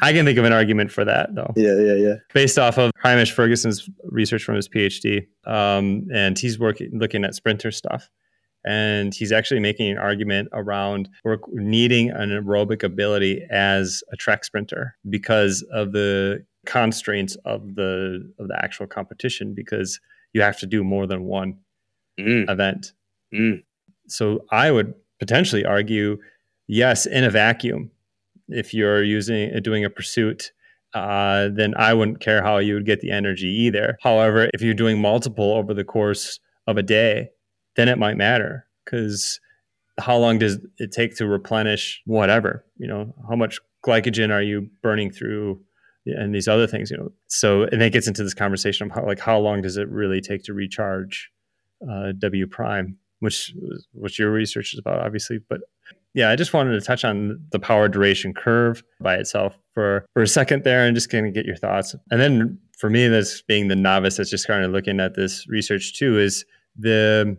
[0.01, 1.53] I can think of an argument for that though.
[1.55, 2.15] yeah, yeah, yeah.
[2.33, 7.35] based off of Hamish Ferguson's research from his PhD, um, and he's working looking at
[7.35, 8.09] sprinter stuff,
[8.65, 14.43] and he's actually making an argument around work needing an aerobic ability as a track
[14.43, 19.99] sprinter because of the constraints of the of the actual competition because
[20.33, 21.57] you have to do more than one
[22.19, 22.93] Mm, event.
[23.33, 23.61] mm.
[24.07, 26.17] So I would potentially argue,
[26.67, 27.91] yes, in a vacuum,
[28.49, 30.51] if you're using doing a pursuit
[30.95, 33.97] uh, then I wouldn't care how you would get the energy either.
[34.01, 37.29] However, if you're doing multiple over the course of a day,
[37.75, 39.41] then it might matter because
[39.99, 42.65] how long does it take to replenish whatever?
[42.77, 45.61] You know, how much glycogen are you burning through
[46.05, 47.11] and these other things, you know?
[47.27, 50.21] So, and it gets into this conversation of how, like, how long does it really
[50.21, 51.29] take to recharge
[51.89, 53.53] uh, W prime, which,
[53.91, 55.39] which your research is about, obviously.
[55.49, 55.61] But
[56.15, 60.23] yeah, I just wanted to touch on the power duration curve by itself for, for
[60.23, 61.93] a second there and just kind of get your thoughts.
[62.09, 65.45] And then for me, that's being the novice that's just kind of looking at this
[65.49, 66.45] research too, is
[66.77, 67.37] the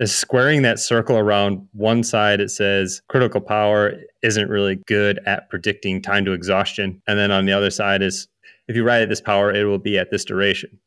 [0.00, 5.48] is squaring that circle around one side it says critical power isn't really good at
[5.50, 7.02] predicting time to exhaustion.
[7.06, 8.28] And then on the other side is
[8.68, 10.78] if you ride at this power it will be at this duration.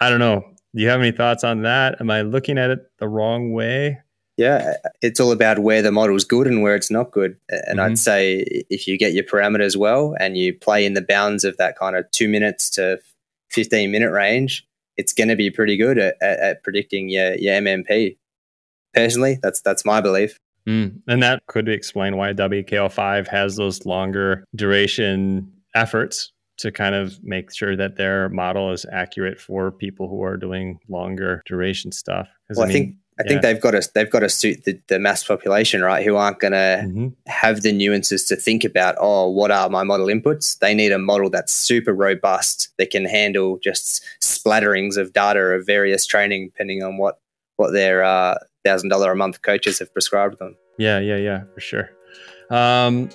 [0.00, 0.42] I don't know.
[0.74, 2.00] Do you have any thoughts on that?
[2.00, 3.98] Am i looking at it the wrong way
[4.36, 7.78] yeah it's all about where the model is good and where it's not good and
[7.78, 7.92] mm-hmm.
[7.92, 11.56] i'd say if you get your parameters well and you play in the bounds of
[11.56, 12.98] that kind of two minutes to
[13.50, 14.66] 15 minute range
[14.96, 18.16] it's going to be pretty good at, at, at predicting your, your mmp
[18.96, 19.38] personally.
[19.42, 20.38] That's that's my belief.
[20.66, 21.00] Mm.
[21.06, 27.54] And that could explain why WKO5 has those longer duration efforts to kind of make
[27.54, 32.28] sure that their model is accurate for people who are doing longer duration stuff.
[32.50, 33.28] Well, I, mean, I think I yeah.
[33.28, 36.04] think they've got to they've got to suit the, the mass population, right?
[36.04, 37.08] Who aren't going to mm-hmm.
[37.26, 38.94] have the nuances to think about.
[38.98, 40.58] Oh, what are my model inputs?
[40.58, 45.64] They need a model that's super robust that can handle just splatterings of data of
[45.64, 47.18] various training, depending on what
[47.56, 48.36] what their uh,
[48.66, 50.54] thousand dollar a month coaches have prescribed them.
[50.78, 51.90] Yeah, yeah, yeah, for sure.
[52.50, 53.08] Um,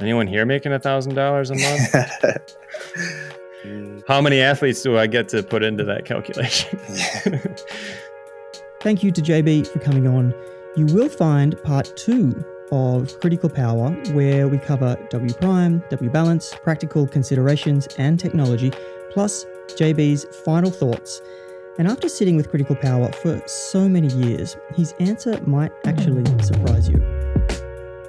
[0.00, 1.94] anyone here making a thousand dollars a month?
[4.08, 6.78] How many athletes do I get to put into that calculation?
[8.80, 10.34] Thank you to JB for coming on.
[10.76, 16.54] You will find part two of Critical Power, where we cover W prime, W balance,
[16.62, 18.72] practical considerations, and technology,
[19.10, 19.44] plus
[19.76, 21.20] JB's final thoughts
[21.80, 26.90] and after sitting with Critical Power for so many years, his answer might actually surprise
[26.90, 27.00] you.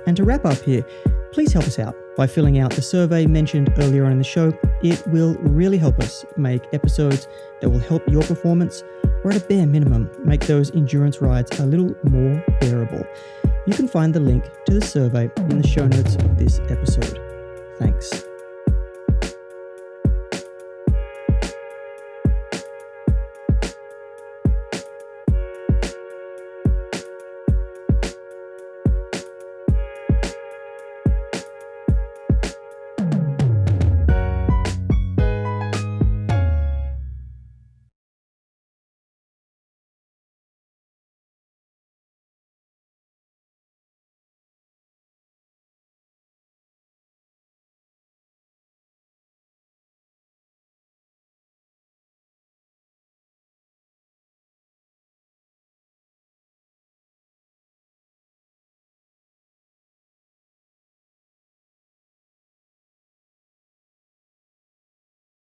[0.05, 0.84] And to wrap up here,
[1.32, 4.51] please help us out by filling out the survey mentioned earlier on in the show.
[4.84, 7.30] It will really help us make episodes
[7.61, 8.84] that will help your performance,
[9.24, 13.05] or at a bare minimum, make those endurance rides a little more bearable.
[13.65, 17.19] You can find the link to the survey in the show notes of this episode.
[17.78, 18.30] Thanks.